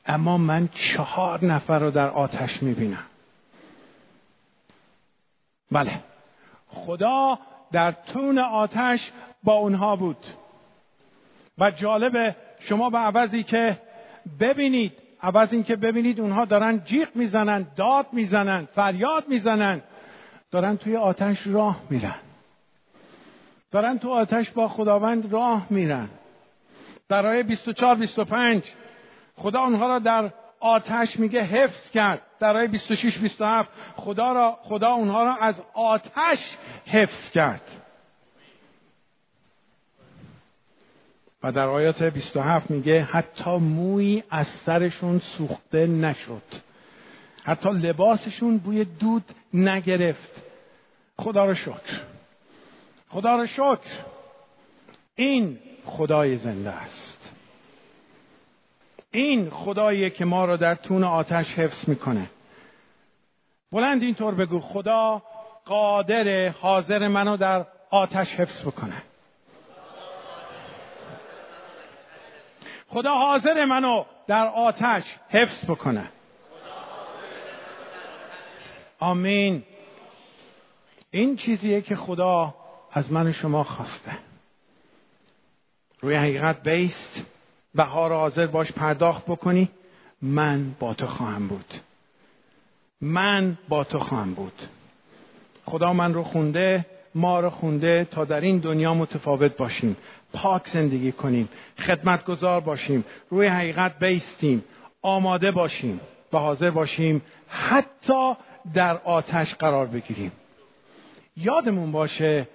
اما 0.07 0.39
من 0.39 0.69
چهار 0.75 1.45
نفر 1.45 1.79
رو 1.79 1.91
در 1.91 2.09
آتش 2.09 2.63
می‌بینم. 2.63 3.05
بله. 5.73 6.01
خدا 6.67 7.39
در 7.73 7.93
تون 7.93 8.39
آتش 8.39 9.13
با 9.43 9.53
اونها 9.53 9.97
بود. 9.97 10.27
و 11.59 11.71
جالبه 11.71 12.37
شما 12.59 12.91
به 12.91 12.99
عوضی 12.99 13.43
که 13.43 13.81
ببینید 14.41 14.93
عوض 15.23 15.53
اینکه 15.53 15.77
ببینید 15.77 16.21
اونها 16.21 16.45
دارن 16.45 16.81
جیغ 16.85 17.09
می‌زنن 17.15 17.67
داد 17.77 18.07
می‌زنن 18.13 18.69
فریاد 18.75 19.29
می‌زنن. 19.29 19.83
دارن 20.51 20.77
توی 20.77 20.97
آتش 20.97 21.47
راه 21.47 21.81
میرن. 21.91 22.15
دارن 23.71 23.99
تو 23.99 24.11
آتش 24.11 24.51
با 24.51 24.69
خداوند 24.69 25.33
راه 25.33 25.67
میرن. 25.71 26.09
در 27.09 27.27
آیه 27.27 27.43
24 27.43 27.95
25 27.95 28.65
خدا 29.35 29.61
اونها 29.61 29.89
را 29.89 29.99
در 29.99 30.33
آتش 30.61 31.19
میگه 31.19 31.41
حفظ 31.41 31.91
کرد. 31.91 32.23
در 32.41 32.57
آیه 32.57 32.69
26 32.69 33.19
27 33.19 33.71
خدا 33.97 34.33
را 34.33 34.59
خدا 34.63 34.91
اونها 34.91 35.25
را 35.25 35.35
از 35.35 35.63
آتش 35.75 36.57
حفظ 36.87 37.31
کرد. 37.31 37.63
و 41.43 41.53
در 41.53 41.69
آیات 41.69 42.03
27 42.03 42.71
میگه 42.71 43.03
حتی 43.03 43.57
موی 43.57 44.23
از 44.31 44.47
سرشون 44.47 45.19
سوخته 45.19 45.87
نشد. 45.87 46.43
حتی 47.45 47.71
لباسشون 47.71 48.59
بوی 48.59 48.85
دود 48.85 49.25
نگرفت. 49.55 50.43
خدا 51.17 51.47
رو 51.47 51.55
شکر. 51.55 52.01
خدا 53.09 53.37
رو 53.37 53.47
شکر. 53.47 54.05
این 55.15 55.59
خدای 55.85 56.37
زنده 56.37 56.71
است. 56.71 57.18
این 59.19 59.51
خدایی 59.51 60.11
که 60.11 60.25
ما 60.25 60.45
را 60.45 60.57
در 60.57 60.75
تون 60.75 61.05
آتش 61.05 61.47
حفظ 61.47 61.89
می‌کنه. 61.89 62.31
بلند 63.73 64.03
اینطور 64.03 64.35
بگو 64.35 64.61
خدا 64.61 65.23
قادر 65.65 66.49
حاضر 66.49 67.09
منو 67.09 67.37
در 67.37 67.67
آتش 67.91 68.35
حفظ 68.35 68.67
بکنه. 68.67 69.03
خدا 72.89 73.15
حاضر 73.15 73.65
منو 73.65 74.05
در 74.27 74.47
آتش 74.47 75.05
حفظ 75.29 75.65
بکنه. 75.65 76.11
آمین. 78.99 79.65
این 81.11 81.37
چیزیه 81.37 81.81
که 81.81 81.97
خدا 81.97 82.55
از 82.93 83.13
من 83.13 83.33
شما 83.33 83.65
خواسته. 83.65 84.13
روی 86.01 86.15
حقیقت 86.15 86.63
بیست. 86.63 87.38
بهار 87.79 88.13
حاضر 88.13 88.47
باش 88.47 88.73
پرداخت 88.73 89.25
بکنی 89.25 89.69
من 90.23 90.75
با 90.79 90.95
تو 90.95 91.07
خواهم 91.07 91.49
بود. 91.49 91.75
من 93.01 93.59
با 93.69 93.85
تو 93.85 93.99
خواهم 93.99 94.35
بود. 94.35 94.63
خدا 95.65 95.93
من 95.93 96.15
رو 96.15 96.23
خونده 96.23 96.87
ما 97.15 97.41
رو 97.41 97.51
خونده 97.51 98.07
تا 98.11 98.25
در 98.25 98.41
این 98.41 98.59
دنیا 98.59 98.95
متفاوت 98.95 99.57
باشیم. 99.57 99.97
پاک 100.33 100.67
زندگی 100.67 101.13
کنیم 101.13 101.49
خدمتگزار 101.79 102.61
باشیم 102.61 103.05
روی 103.31 103.47
حقیقت 103.47 103.99
بیستیم 103.99 104.65
آماده 105.03 105.51
باشیم 105.51 106.01
و 106.33 106.39
حاضر 106.39 106.71
باشیم 106.71 107.23
حتی 107.49 108.35
در 108.75 108.97
آتش 108.97 109.55
قرار 109.55 109.87
بگیریم. 109.87 110.33
یادمون 111.37 111.93
باشه 111.93 112.49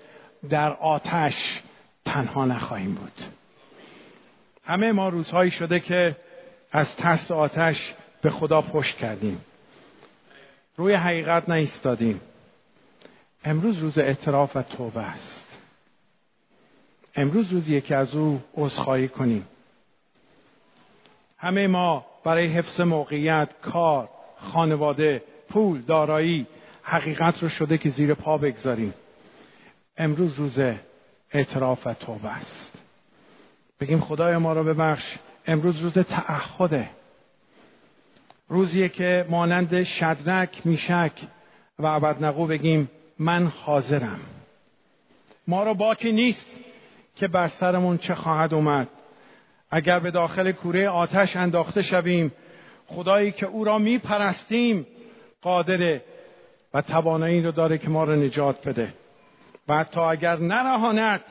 در 0.50 0.74
آتش 0.74 1.60
تنها 2.06 2.46
نخواهیم 2.46 2.94
بود. 2.94 3.43
همه 4.66 4.92
ما 4.92 5.10
روزهایی 5.10 5.52
شده 5.52 5.80
که 5.80 6.16
از 6.72 6.96
ترس 6.96 7.32
آتش 7.32 7.94
به 8.22 8.30
خدا 8.30 8.62
پشت 8.62 8.98
کردیم. 8.98 9.42
روی 10.78 10.94
حقیقت 10.94 11.50
نایستادیم. 11.50 12.22
امروز 13.44 13.80
روز 13.80 13.98
اعتراف 13.98 14.56
و 14.56 14.62
توبه 14.62 15.02
است. 15.02 15.58
امروز 17.16 17.54
روزیه 17.54 17.82
که 17.82 17.96
از 17.96 18.16
او 18.16 18.42
عذرخواهی 18.56 19.08
کنیم. 19.08 19.48
همه 21.38 21.68
ما 21.68 22.06
برای 22.24 22.48
حفظ 22.48 22.82
موقعیت 22.82 23.50
کار 23.62 24.10
خانواده 24.38 25.24
پول 25.50 25.82
دارایی 25.82 26.48
حقیقت 26.84 27.44
رو 27.44 27.50
شده 27.50 27.78
که 27.78 27.90
زیر 27.90 28.14
پا 28.14 28.38
بگذاریم. 28.38 28.94
امروز 29.98 30.34
روز 30.34 30.60
اعتراف 31.32 31.88
و 31.88 31.94
توبه 31.94 32.30
است. 32.30 32.83
بگیم 33.84 34.00
خدای 34.00 34.38
ما 34.38 34.54
رو 34.54 34.64
ببخش. 34.64 35.16
امروز 35.48 35.82
روز 35.82 35.94
تعهده. 35.94 36.90
روزیه 38.48 38.90
که 38.90 39.26
مانند 39.30 39.84
شدرک 39.84 40.62
میشک 40.66 41.12
و 41.80 41.88
عبدنقو 41.88 42.48
بگیم 42.48 42.92
من 43.20 43.48
حاضرم. 43.48 44.20
ما 45.48 45.64
را 45.64 45.74
باکی 45.74 46.12
نیست 46.12 46.60
که 47.16 47.28
بر 47.28 47.48
سرمون 47.48 47.98
چه 47.98 48.16
خواهد 48.16 48.54
اومد. 48.54 48.88
اگر 49.72 50.00
به 50.00 50.12
داخل 50.12 50.52
کوره 50.52 50.90
آتش 50.90 51.36
انداخته 51.36 51.82
شویم 51.82 52.32
خدایی 52.86 53.32
که 53.32 53.46
او 53.46 53.64
را 53.64 53.78
میپرستیم 53.78 54.88
قادره 55.42 56.02
و 56.74 56.82
توانایی 56.82 57.42
رو 57.42 57.52
داره 57.52 57.78
که 57.78 57.90
ما 57.90 58.04
را 58.04 58.16
نجات 58.16 58.68
بده. 58.68 58.94
و 59.68 59.78
حتی 59.78 60.00
اگر 60.00 60.36
نرهاند 60.36 61.22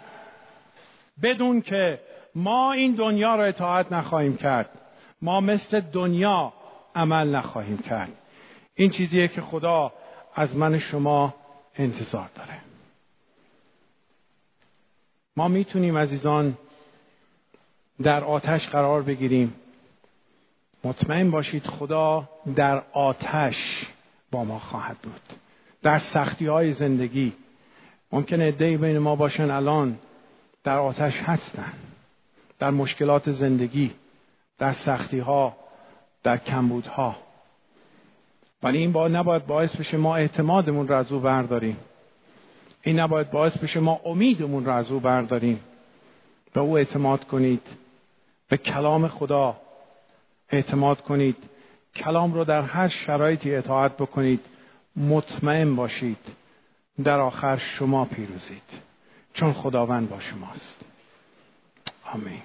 بدون 1.22 1.60
که 1.60 1.98
ما 2.34 2.72
این 2.72 2.94
دنیا 2.94 3.34
را 3.34 3.44
اطاعت 3.44 3.92
نخواهیم 3.92 4.36
کرد. 4.36 4.70
ما 5.22 5.40
مثل 5.40 5.80
دنیا 5.80 6.52
عمل 6.94 7.36
نخواهیم 7.36 7.78
کرد. 7.78 8.12
این 8.74 8.90
چیزیه 8.90 9.28
که 9.28 9.40
خدا 9.40 9.92
از 10.34 10.56
من 10.56 10.78
شما 10.78 11.34
انتظار 11.74 12.30
داره. 12.34 12.58
ما 15.36 15.48
می‌تونیم 15.48 15.98
عزیزان 15.98 16.58
در 18.02 18.24
آتش 18.24 18.68
قرار 18.68 19.02
بگیریم. 19.02 19.54
مطمئن 20.84 21.30
باشید 21.30 21.66
خدا 21.66 22.28
در 22.56 22.82
آتش 22.92 23.86
با 24.30 24.44
ما 24.44 24.58
خواهد 24.58 24.98
بود. 24.98 25.20
در 25.82 25.98
سختی 25.98 26.46
های 26.46 26.72
زندگی. 26.72 27.32
ممکنه 28.12 28.44
ادهی 28.44 28.76
بین 28.76 28.98
ما 28.98 29.16
باشن 29.16 29.50
الان 29.50 29.98
در 30.64 30.78
آتش 30.78 31.14
هستن. 31.16 31.72
در 32.62 32.70
مشکلات 32.70 33.32
زندگی 33.32 33.90
در 34.58 34.72
سختی 34.72 35.18
ها 35.18 35.56
در 36.22 36.36
کمبودها. 36.36 37.16
ولی 38.62 38.78
این 38.78 38.92
با 38.92 39.08
نباید 39.08 39.46
باعث 39.46 39.76
بشه 39.76 39.96
ما 39.96 40.16
اعتمادمون 40.16 40.88
رو 40.88 40.96
از 40.96 41.12
او 41.12 41.20
برداریم. 41.20 41.76
این 42.82 43.00
نباید 43.00 43.30
باعث 43.30 43.58
بشه 43.58 43.80
ما 43.80 44.00
امیدمون 44.04 44.64
رو 44.64 44.72
از 44.72 44.90
او 44.90 45.00
برداریم. 45.00 45.60
به 46.52 46.60
او 46.60 46.78
اعتماد 46.78 47.24
کنید. 47.24 47.66
به 48.48 48.56
کلام 48.56 49.08
خدا 49.08 49.56
اعتماد 50.50 51.00
کنید. 51.00 51.36
کلام 51.94 52.34
رو 52.34 52.44
در 52.44 52.62
هر 52.62 52.88
شرایطی 52.88 53.54
اطاعت 53.54 53.96
بکنید. 53.96 54.40
مطمئن 54.96 55.76
باشید. 55.76 56.36
در 57.04 57.20
آخر 57.20 57.56
شما 57.56 58.04
پیروزید. 58.04 58.80
چون 59.32 59.52
خداوند 59.52 60.10
با 60.10 60.18
شماست. 60.18 60.91
آمین 62.04 62.42